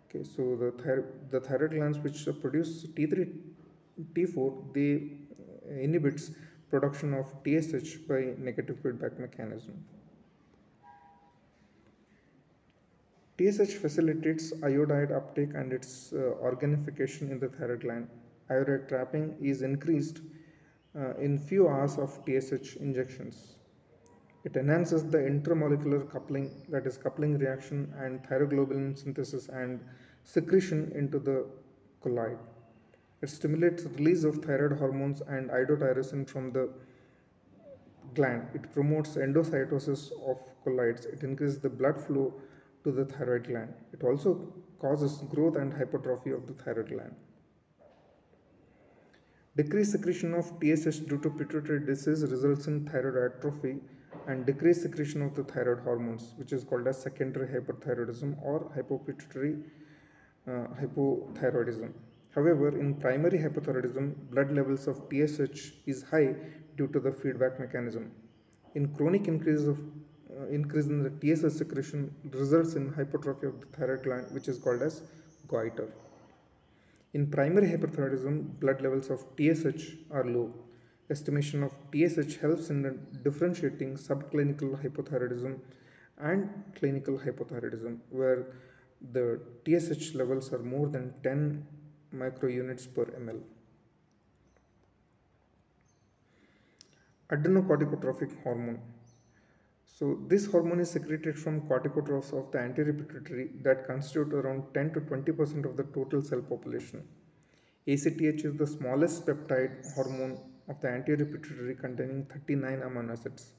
Okay, 0.09 0.23
so 0.23 0.55
the, 0.55 1.03
the 1.31 1.39
thyroid 1.41 1.71
glands 1.71 1.97
which 1.99 2.25
produce 2.41 2.85
T3, 2.87 3.33
T4, 4.13 4.73
they 4.73 5.11
inhibits 5.83 6.31
production 6.69 7.13
of 7.13 7.25
TSH 7.43 7.97
by 8.07 8.33
negative 8.37 8.79
feedback 8.81 9.19
mechanism. 9.19 9.83
TSH 13.37 13.75
facilitates 13.75 14.51
iodide 14.63 15.11
uptake 15.11 15.53
and 15.53 15.71
its 15.71 16.11
uh, 16.13 16.17
organification 16.41 17.29
in 17.31 17.39
the 17.39 17.49
thyroid 17.49 17.81
gland. 17.81 18.07
Iodide 18.49 18.87
trapping 18.87 19.35
is 19.41 19.61
increased 19.61 20.21
uh, 20.97 21.15
in 21.15 21.37
few 21.37 21.67
hours 21.67 21.97
of 21.97 22.19
TSH 22.25 22.77
injections. 22.77 23.55
It 24.43 24.55
enhances 24.55 25.03
the 25.03 25.17
intramolecular 25.17 26.09
coupling, 26.09 26.51
that 26.69 26.87
is 26.87 26.97
coupling 26.97 27.37
reaction 27.37 27.93
and 27.97 28.23
thyroglobulin 28.23 28.97
synthesis 28.97 29.49
and 29.49 29.81
secretion 30.23 30.91
into 30.95 31.19
the 31.19 31.45
colloid. 32.01 32.37
It 33.21 33.29
stimulates 33.29 33.83
release 33.83 34.23
of 34.23 34.37
thyroid 34.45 34.77
hormones 34.79 35.21
and 35.21 35.49
iodotyrosine 35.49 36.29
from 36.29 36.51
the 36.51 36.69
gland. 38.13 38.47
It 38.53 38.71
promotes 38.73 39.15
endocytosis 39.15 40.11
of 40.29 40.37
colloids. 40.63 41.05
It 41.05 41.23
increases 41.23 41.59
the 41.59 41.69
blood 41.69 41.99
flow 41.99 42.33
to 42.83 42.91
the 42.91 43.05
thyroid 43.05 43.47
gland. 43.47 43.73
It 43.91 44.03
also 44.03 44.53
causes 44.79 45.23
growth 45.29 45.55
and 45.57 45.73
hypertrophy 45.73 46.31
of 46.31 46.47
the 46.47 46.53
thyroid 46.53 46.89
gland. 46.89 47.15
Decreased 49.57 49.93
secretion 49.93 50.35
of 50.35 50.45
TSH 50.61 50.99
due 51.09 51.17
to 51.17 51.31
pituitary 51.31 51.83
disease 51.83 52.21
results 52.31 52.67
in 52.67 52.85
thyroid 52.87 53.17
atrophy 53.27 53.77
and 54.27 54.45
decreased 54.45 54.83
secretion 54.83 55.23
of 55.23 55.33
the 55.33 55.43
thyroid 55.43 55.79
hormones, 55.79 56.35
which 56.37 56.53
is 56.53 56.63
called 56.63 56.85
as 56.85 57.01
secondary 57.01 57.47
hyperthyroidism 57.47 58.35
or 58.43 58.59
hypopituitary 58.75 59.63
uh, 60.47 60.67
hypothyroidism. 60.79 61.91
However, 62.35 62.77
in 62.77 62.93
primary 62.95 63.39
hypothyroidism, 63.39 64.29
blood 64.29 64.51
levels 64.51 64.85
of 64.87 65.01
TSH 65.09 65.71
is 65.87 66.03
high 66.03 66.35
due 66.75 66.87
to 66.89 66.99
the 66.99 67.11
feedback 67.11 67.59
mechanism. 67.59 68.11
In 68.75 68.93
chronic 68.95 69.27
increase 69.27 69.63
of 69.63 69.79
uh, 69.79 70.45
increase 70.49 70.85
in 70.85 71.01
the 71.01 71.13
TSH 71.19 71.57
secretion 71.57 72.13
results 72.31 72.75
in 72.75 72.93
hypertrophy 72.93 73.47
of 73.47 73.59
the 73.59 73.65
thyroid 73.75 74.03
gland, 74.03 74.27
which 74.35 74.47
is 74.47 74.59
called 74.59 74.83
as 74.83 75.01
goiter. 75.47 75.91
In 77.17 77.25
primary 77.31 77.67
hyperthyroidism, 77.69 78.59
blood 78.59 78.79
levels 78.79 79.09
of 79.09 79.21
TSH 79.37 79.85
are 80.11 80.23
low. 80.23 80.53
Estimation 81.09 81.63
of 81.63 81.71
TSH 81.91 82.35
helps 82.41 82.69
in 82.69 82.83
differentiating 83.23 83.95
subclinical 83.95 84.79
hypothyroidism 84.83 85.57
and 86.19 86.47
clinical 86.75 87.17
hypothyroidism, 87.17 87.97
where 88.11 88.45
the 89.13 89.39
TSH 89.65 90.13
levels 90.13 90.53
are 90.53 90.59
more 90.59 90.89
than 90.89 91.11
10 91.23 91.65
microunits 92.13 92.85
per 92.93 93.05
ml. 93.05 93.41
Adrenocorticotropic 97.31 98.43
hormone. 98.43 98.79
So 99.97 100.19
this 100.27 100.45
hormone 100.45 100.79
is 100.81 100.91
secreted 100.91 101.39
from 101.39 101.61
corticotrophs 101.61 102.31
of 102.39 102.51
the 102.51 102.59
anterior 102.59 102.93
pituitary 102.93 103.49
that 103.63 103.87
constitute 103.87 104.31
around 104.31 104.65
10 104.75 104.93
to 104.93 104.99
20% 105.01 105.65
of 105.65 105.75
the 105.75 105.85
total 105.95 106.21
cell 106.21 106.41
population. 106.41 107.07
ACTH 107.87 108.45
is 108.49 108.55
the 108.57 108.67
smallest 108.67 109.25
peptide 109.25 109.73
hormone 109.95 110.37
of 110.69 110.79
the 110.81 110.89
anterior 110.89 111.25
pituitary 111.25 111.73
containing 111.73 112.25
39 112.25 112.81
amino 112.89 113.13
acids. 113.13 113.53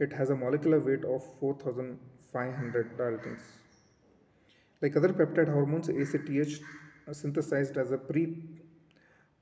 It 0.00 0.12
has 0.12 0.30
a 0.30 0.34
molecular 0.34 0.80
weight 0.80 1.04
of 1.04 1.22
4500 1.38 2.98
daltons. 2.98 3.44
Like 4.82 4.96
other 4.96 5.12
peptide 5.12 5.52
hormones, 5.52 5.88
ACTH 5.88 6.28
is 6.28 6.60
synthesized 7.12 7.76
as 7.76 7.92
a 7.92 7.98
pre 7.98 8.24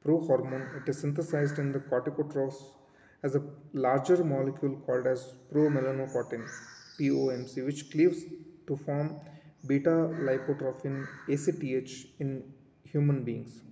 prohormone. 0.05 0.83
It 0.83 0.91
is 0.91 0.99
synthesized 0.99 1.59
in 1.59 1.73
the 1.73 1.79
corticotrophs 1.79 2.63
as 3.25 3.35
a 3.39 3.43
larger 3.73 4.19
molecule 4.33 4.77
called 4.87 5.07
as 5.13 5.21
promelanocortin 5.53 6.43
POMC 6.99 7.65
which 7.69 7.83
cleaves 7.93 8.21
to 8.69 8.77
form 8.87 9.09
beta 9.67 9.97
lipotrophin 10.29 10.97
ACTH 11.35 11.95
in 12.21 12.31
human 12.85 13.25
beings. 13.25 13.63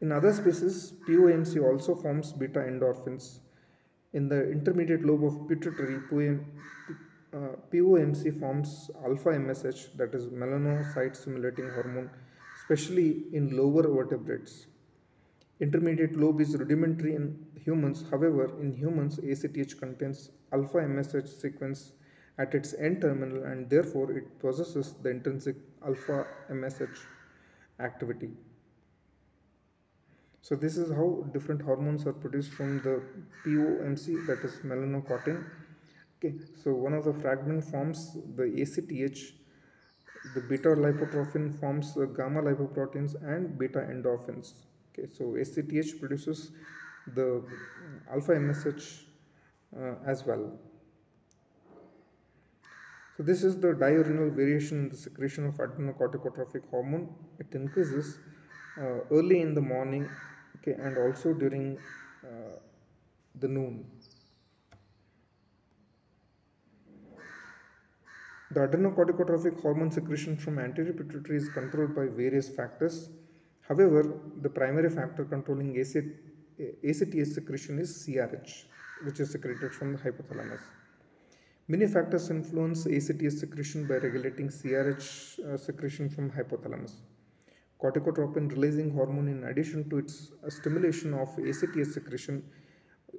In 0.00 0.10
other 0.10 0.32
species, 0.32 0.94
POMC 1.08 1.62
also 1.62 1.94
forms 1.94 2.32
beta 2.32 2.58
endorphins. 2.58 3.38
In 4.12 4.28
the 4.28 4.50
intermediate 4.50 5.04
lobe 5.04 5.24
of 5.24 5.48
pituitary, 5.48 5.98
POMC 7.72 8.26
uh, 8.26 8.40
forms 8.40 8.90
alpha 9.04 9.30
MSH 9.30 9.96
that 9.96 10.12
is 10.14 10.26
melanocyte 10.26 11.16
stimulating 11.16 11.70
hormone 11.70 12.10
especially 12.62 13.24
in 13.32 13.56
lower 13.56 13.82
vertebrates. 13.82 14.66
Intermediate 15.62 16.16
lobe 16.16 16.40
is 16.40 16.56
rudimentary 16.56 17.14
in 17.14 17.24
humans. 17.64 18.04
However, 18.10 18.46
in 18.60 18.72
humans, 18.72 19.18
ACTH 19.18 19.78
contains 19.78 20.30
alpha 20.52 20.78
MSH 20.78 21.28
sequence 21.40 21.92
at 22.36 22.52
its 22.54 22.74
end 22.74 23.02
terminal 23.02 23.44
and 23.44 23.70
therefore 23.70 24.10
it 24.10 24.40
possesses 24.40 24.94
the 25.02 25.10
intrinsic 25.10 25.54
alpha 25.86 26.26
MSH 26.50 26.98
activity. 27.78 28.30
So 30.40 30.56
this 30.56 30.76
is 30.76 30.90
how 30.90 31.24
different 31.32 31.62
hormones 31.62 32.08
are 32.08 32.12
produced 32.12 32.50
from 32.54 32.80
the 32.82 33.00
POMC 33.44 34.26
that 34.26 34.40
is 34.40 34.56
melanocortin. 34.64 35.44
Okay, 36.18 36.34
so 36.64 36.72
one 36.72 36.92
of 36.92 37.04
the 37.04 37.14
fragment 37.14 37.62
forms 37.62 38.16
the 38.34 38.48
ACTH 38.62 39.20
the 40.34 40.40
beta 40.40 40.70
lipotrophin 40.70 41.46
forms 41.60 41.96
uh, 41.96 42.06
gamma 42.06 42.42
lipoproteins 42.42 43.14
and 43.22 43.56
beta 43.58 43.80
endorphins. 43.80 44.54
Okay, 44.92 45.08
so 45.16 45.36
ACTH 45.36 45.98
produces 46.00 46.52
the 47.14 47.42
alpha 48.10 48.32
MSH 48.32 49.04
uh, 49.76 49.94
as 50.06 50.24
well. 50.26 50.52
So 53.16 53.22
this 53.22 53.42
is 53.42 53.58
the 53.58 53.74
diurnal 53.74 54.30
variation 54.30 54.78
in 54.78 54.88
the 54.88 54.96
secretion 54.96 55.46
of 55.46 55.54
adrenocorticotropic 55.56 56.68
hormone. 56.70 57.14
It 57.38 57.48
increases 57.52 58.18
uh, 58.78 59.00
early 59.10 59.40
in 59.40 59.54
the 59.54 59.60
morning 59.60 60.08
okay, 60.58 60.72
and 60.80 60.96
also 60.98 61.32
during 61.32 61.78
uh, 62.24 62.58
the 63.38 63.48
noon. 63.48 63.84
The 68.50 68.60
adrenocorticotropic 68.60 69.62
hormone 69.62 69.90
secretion 69.90 70.36
from 70.36 70.58
anterior 70.58 70.92
pituitary 70.92 71.38
is 71.38 71.48
controlled 71.48 71.94
by 71.94 72.06
various 72.06 72.50
factors. 72.50 73.08
However, 73.72 74.02
the 74.42 74.50
primary 74.50 74.90
factor 74.90 75.24
controlling 75.24 75.70
ACTH 75.78 77.26
secretion 77.36 77.78
is 77.78 77.90
CRH, 78.02 78.64
which 79.04 79.18
is 79.20 79.30
secreted 79.30 79.72
from 79.74 79.92
the 79.94 79.98
hypothalamus. 79.98 80.60
Many 81.68 81.86
factors 81.86 82.28
influence 82.28 82.84
ACTH 82.86 83.32
secretion 83.44 83.86
by 83.86 83.94
regulating 83.94 84.48
CRH 84.48 85.06
uh, 85.38 85.56
secretion 85.56 86.10
from 86.10 86.30
hypothalamus. 86.30 86.96
Corticotropin 87.82 88.50
releasing 88.52 88.90
hormone 88.92 89.28
in 89.28 89.44
addition 89.44 89.88
to 89.88 89.96
its 89.98 90.32
uh, 90.44 90.50
stimulation 90.50 91.14
of 91.14 91.28
ACTH 91.38 91.86
secretion 91.98 92.42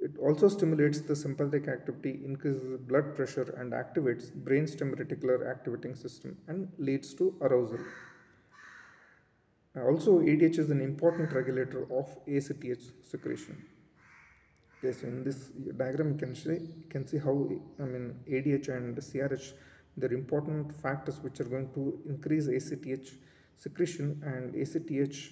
It 0.06 0.18
also 0.18 0.48
stimulates 0.50 1.02
the 1.02 1.16
sympathetic 1.16 1.68
activity, 1.68 2.20
increases 2.26 2.80
blood 2.92 3.16
pressure, 3.16 3.48
and 3.60 3.72
activates 3.72 4.32
brainstem 4.48 4.90
reticular 5.00 5.50
activating 5.50 5.96
system 5.96 6.38
and 6.48 6.68
leads 6.78 7.14
to 7.20 7.36
arousal. 7.42 7.80
Also, 9.76 10.20
ADH 10.20 10.60
is 10.60 10.70
an 10.70 10.82
important 10.82 11.34
regulator 11.34 11.88
of 11.92 12.08
ACTH 12.28 12.92
secretion. 13.02 13.66
Okay, 14.78 14.94
so 14.94 15.08
in 15.08 15.24
this 15.24 15.50
diagram 15.78 16.12
you 16.12 16.18
can 16.18 16.36
see, 16.36 16.52
you 16.52 16.90
can 16.90 17.08
see 17.08 17.18
how 17.18 17.50
I 17.80 17.84
mean 17.84 18.20
ADH 18.30 18.70
and 18.70 18.96
CRH 18.96 19.54
they're 19.98 20.14
important 20.14 20.76
factors 20.82 21.20
which 21.22 21.40
are 21.40 21.46
going 21.46 21.70
to 21.74 22.00
increase 22.08 22.48
ACTH 22.48 23.14
secretion 23.58 24.22
and 24.24 24.54
ACTH 24.56 25.32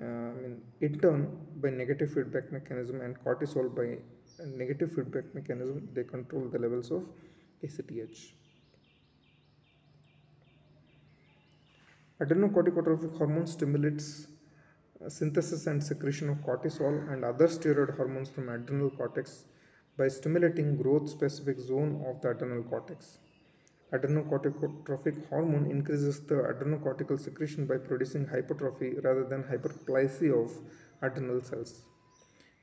uh, 0.00 0.04
I 0.04 0.34
mean, 0.42 0.62
in 0.80 0.98
turn 0.98 1.36
by 1.56 1.70
negative 1.70 2.12
feedback 2.12 2.52
mechanism 2.52 3.00
and 3.00 3.18
cortisol 3.24 3.74
by 3.74 3.98
negative 4.44 4.92
feedback 4.92 5.34
mechanism 5.34 5.88
they 5.94 6.04
control 6.04 6.48
the 6.48 6.58
levels 6.58 6.90
of 6.90 7.04
ACTH. 7.62 8.34
Adrenocorticotropic 12.24 13.18
hormone 13.18 13.46
stimulates 13.46 14.28
uh, 15.04 15.10
synthesis 15.10 15.66
and 15.66 15.82
secretion 15.82 16.30
of 16.30 16.38
cortisol 16.38 17.12
and 17.12 17.22
other 17.22 17.46
steroid 17.46 17.94
hormones 17.96 18.30
from 18.30 18.48
adrenal 18.48 18.88
cortex 18.88 19.44
by 19.98 20.08
stimulating 20.08 20.76
growth 20.80 21.10
specific 21.10 21.58
zone 21.58 22.02
of 22.08 22.22
the 22.22 22.30
adrenal 22.30 22.62
cortex. 22.62 23.18
Adrenocorticotropic 23.92 25.28
hormone 25.28 25.70
increases 25.70 26.20
the 26.20 26.36
adrenocortical 26.36 27.20
secretion 27.20 27.66
by 27.66 27.76
producing 27.76 28.26
hypertrophy 28.26 28.94
rather 29.04 29.24
than 29.24 29.42
hyperplasia 29.42 30.32
of 30.44 30.50
adrenal 31.02 31.42
cells. 31.42 31.82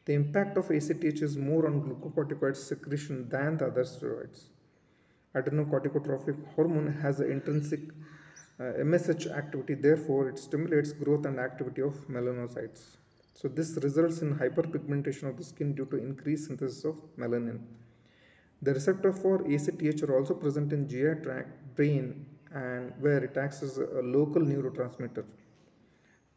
The 0.06 0.14
impact 0.14 0.58
of 0.58 0.72
ACTH 0.72 1.22
is 1.22 1.38
more 1.38 1.68
on 1.68 1.84
glucocorticoid 1.84 2.58
secretion 2.58 3.30
than 3.30 3.58
the 3.58 3.68
other 3.68 3.84
steroids. 3.84 4.46
Adrenocorticotropic 5.36 6.38
hormone 6.56 6.92
has 7.04 7.20
an 7.20 7.32
intrinsic 7.32 7.82
Uh, 8.60 8.74
MSH 8.84 9.32
activity, 9.36 9.74
therefore, 9.74 10.30
it 10.30 10.38
stimulates 10.38 10.92
growth 10.92 11.26
and 11.26 11.40
activity 11.40 11.82
of 11.82 11.96
melanocytes. 12.08 12.98
So, 13.34 13.48
this 13.48 13.78
results 13.82 14.22
in 14.22 14.36
hyperpigmentation 14.36 15.28
of 15.28 15.38
the 15.38 15.44
skin 15.44 15.74
due 15.74 15.86
to 15.86 15.98
increased 15.98 16.48
synthesis 16.48 16.86
of 16.86 16.96
melanin. 17.18 17.60
The 18.62 18.76
receptor 18.76 19.12
for 19.12 19.42
ACTH 19.52 20.04
are 20.04 20.18
also 20.20 20.36
present 20.36 20.72
in 20.72 20.88
GI 20.88 21.24
tract, 21.24 21.76
brain, 21.76 22.26
and 22.54 22.94
where 23.00 23.24
it 23.24 23.36
acts 23.38 23.64
as 23.64 23.78
a 23.78 24.02
local 24.04 24.44
neurotransmitter. 24.44 25.26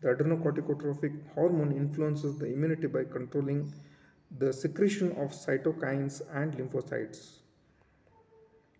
The 0.01 0.15
adrenocorticotropic 0.15 1.35
hormone 1.35 1.73
influences 1.73 2.39
the 2.39 2.47
immunity 2.47 2.87
by 2.87 3.05
controlling 3.05 3.73
the 4.39 4.53
secretion 4.53 5.13
of 5.13 5.33
cytokines 5.33 6.23
and 6.33 6.57
lymphocytes. 6.57 7.39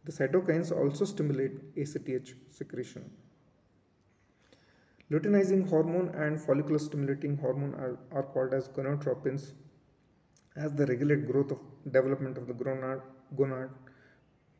The 0.05 0.13
cytokines 0.13 0.71
also 0.71 1.05
stimulate 1.05 1.53
ACTH 1.77 2.35
secretion. 2.51 3.11
Luteinizing 5.11 5.69
hormone 5.69 6.09
and 6.15 6.41
follicular 6.41 6.79
stimulating 6.79 7.37
hormone 7.37 7.75
are, 7.75 7.99
are 8.11 8.23
called 8.23 8.55
as 8.55 8.69
gonadotropins 8.69 9.53
as 10.57 10.73
they 10.73 10.85
regulate 10.85 11.27
growth 11.27 11.51
of 11.51 11.59
development 11.93 12.39
of 12.39 12.47
the 12.47 12.55
gonad 12.55 13.03
gonad, 13.37 13.69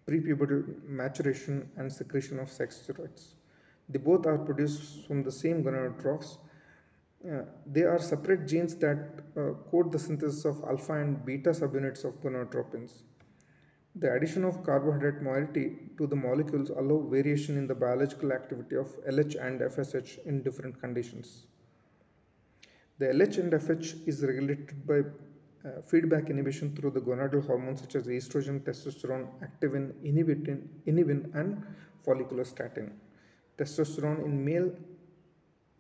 prepubertal 0.07 0.63
maturation 0.85 1.69
and 1.77 1.91
secretion 1.91 2.39
of 2.39 2.51
sex 2.51 2.83
steroids. 2.87 3.35
They 3.89 3.99
both 3.99 4.27
are 4.27 4.39
produced 4.39 5.07
from 5.07 5.23
the 5.23 5.33
same 5.33 5.63
gonadotrophs. 5.63 6.39
Uh, 7.27 7.43
they 7.67 7.83
are 7.83 7.99
separate 7.99 8.47
genes 8.47 8.75
that 8.77 9.21
uh, 9.37 9.53
code 9.71 9.93
the 9.93 9.99
synthesis 9.99 10.45
of 10.45 10.63
alpha 10.65 10.95
and 10.95 11.25
beta 11.25 11.51
subunits 11.51 12.05
of 12.05 12.15
gonadotropins. 12.23 13.03
The 13.97 14.13
addition 14.13 14.45
of 14.45 14.65
carbohydrate 14.65 15.23
moiety 15.23 15.77
to 15.99 16.07
the 16.09 16.17
molecules 16.17 16.71
allow 16.71 16.99
variation 17.09 17.57
in 17.57 17.69
the 17.69 17.77
biological 17.77 18.33
activity 18.33 18.75
of 18.75 18.89
LH 19.07 19.37
and 19.41 19.61
FSH 19.61 20.27
in 20.27 20.43
different 20.43 20.81
conditions. 20.81 21.47
The 22.99 23.07
LH 23.07 23.39
and 23.39 23.53
FH 23.53 24.09
is 24.09 24.23
regulated 24.23 24.85
by 24.85 25.01
uh, 25.01 25.81
feedback 25.83 26.29
inhibition 26.29 26.75
through 26.75 26.91
the 26.91 27.01
gonadal 27.01 27.47
hormones 27.47 27.81
such 27.83 27.95
as 27.95 28.07
estrogen, 28.09 28.61
testosterone, 28.61 29.29
activin, 29.47 29.93
inhibin, 30.05 30.67
inhibin 30.87 31.33
and 31.35 31.65
folliculostatin. 32.05 32.91
Testosterone 33.57 34.25
in 34.25 34.45
male 34.45 34.73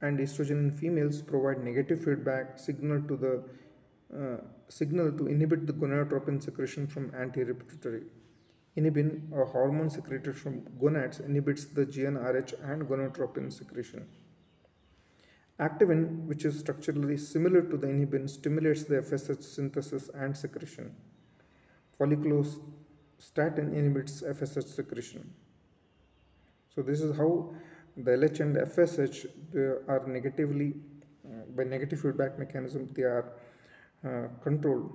and 0.03 0.21
estrogen 0.21 0.59
in 0.59 0.71
females 0.71 1.21
provide 1.21 1.63
negative 1.65 2.05
feedback 2.05 2.59
signal 2.59 3.03
to 3.09 3.17
the 3.17 3.43
uh, 4.17 4.37
signal 4.69 5.13
to 5.13 5.27
inhibit 5.27 5.67
the 5.67 5.73
gonadotropin 5.73 6.43
secretion 6.43 6.87
from 6.87 7.13
anterior 7.15 7.55
pituitary. 7.55 8.03
Inhibin, 8.77 9.33
a 9.33 9.45
hormone 9.45 9.89
secreted 9.89 10.37
from 10.37 10.65
gonads, 10.81 11.21
inhibits 11.21 11.67
the 11.67 11.87
GnRH 11.87 12.55
and 12.71 12.83
gonadotropin 12.89 13.53
secretion. 13.53 14.07
Activin, 15.61 16.27
which 16.27 16.45
is 16.45 16.59
structurally 16.59 17.17
similar 17.17 17.63
to 17.63 17.77
the 17.77 17.87
inhibin, 17.87 18.29
stimulates 18.29 18.83
the 18.83 18.97
FSH 18.97 19.43
synthesis 19.45 20.11
and 20.15 20.37
secretion. 20.37 20.93
Folliculostatin 22.01 23.73
inhibits 23.73 24.23
FSH 24.23 24.75
secretion. 24.75 25.33
So 26.75 26.83
this 26.83 27.01
is 27.01 27.17
how 27.17 27.55
the 27.97 28.11
LH 28.11 28.41
and 28.41 28.57
FSH 28.57 29.27
are 29.87 30.05
negatively, 30.09 30.75
uh, 31.25 31.45
by 31.55 31.63
negative 31.63 32.01
feedback 32.01 32.37
mechanism, 32.37 32.89
they 32.93 33.03
are 33.03 33.33
uh, 34.05 34.29
controlled 34.43 34.93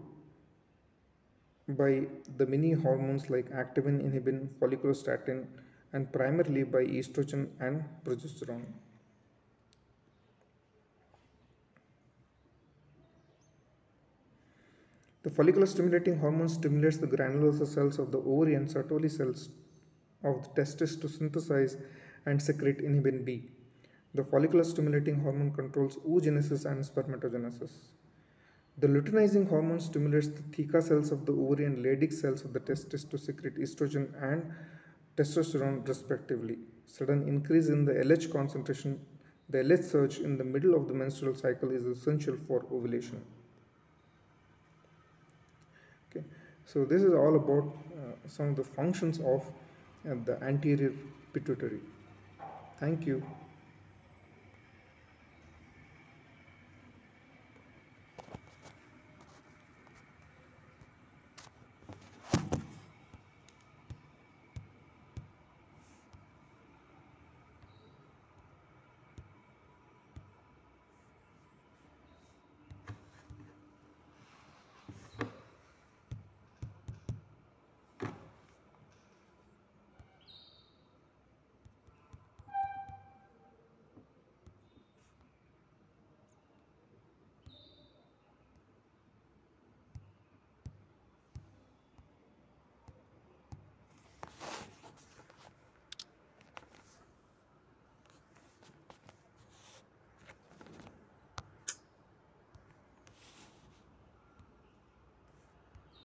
by 1.70 2.08
the 2.38 2.46
many 2.46 2.72
hormones 2.72 3.30
like 3.30 3.50
activin, 3.52 4.02
inhibin, 4.02 4.48
folliculostatin, 4.60 5.46
and 5.94 6.12
primarily 6.12 6.64
by 6.64 6.84
estrogen 6.84 7.48
and 7.60 7.84
progesterone. 8.04 8.66
The 15.22 15.30
follicular 15.30 15.68
stimulating 15.68 16.18
hormone 16.18 16.50
stimulates 16.50 16.98
the 16.98 17.08
granulosa 17.08 17.68
cells 17.68 18.00
of 18.00 18.12
the 18.12 18.20
ovary 18.20 18.56
and 18.56 18.68
Sertoli 18.68 19.12
cells 19.12 19.50
of 20.24 20.44
the 20.44 20.62
testis 20.62 20.96
to 21.02 21.10
synthesize 21.10 21.78
and 22.26 22.42
secrete 22.42 22.80
inhibin 22.80 23.26
B. 23.26 23.50
The 24.16 24.24
follicular 24.24 24.64
stimulating 24.64 25.20
hormone 25.20 25.52
controls 25.52 25.98
oogenesis 25.98 26.66
and 26.66 26.84
spermatogenesis. 26.84 27.99
The 28.80 28.88
luteinizing 28.88 29.50
hormone 29.50 29.82
stimulates 29.82 30.30
the 30.30 30.42
theca 30.54 30.82
cells 30.82 31.12
of 31.12 31.26
the 31.26 31.34
ovary 31.34 31.66
and 31.66 31.84
Leydig 31.84 32.14
cells 32.14 32.46
of 32.46 32.54
the 32.54 32.62
testis 32.62 33.04
to 33.10 33.18
secrete 33.18 33.56
estrogen 33.56 34.08
and 34.24 34.54
testosterone 35.18 35.86
respectively. 35.86 36.60
Sudden 36.86 37.28
increase 37.28 37.68
in 37.68 37.84
the 37.84 37.92
LH 37.92 38.32
concentration, 38.32 39.00
the 39.50 39.58
LH 39.58 39.84
surge 39.84 40.20
in 40.20 40.38
the 40.38 40.46
middle 40.46 40.76
of 40.76 40.88
the 40.88 40.94
menstrual 40.94 41.36
cycle 41.36 41.72
is 41.72 41.86
essential 41.86 42.38
for 42.48 42.66
ovulation. 42.72 43.22
Okay, 46.10 46.26
So 46.66 46.86
this 46.86 47.04
is 47.04 47.14
all 47.14 47.36
about 47.36 47.66
uh, 47.66 48.30
some 48.30 48.50
of 48.50 48.56
the 48.56 48.64
functions 48.64 49.20
of 49.20 49.46
uh, 50.10 50.16
the 50.24 50.42
anterior 50.42 50.94
pituitary. 51.34 51.82
Thank 52.80 53.06
you. 53.06 53.22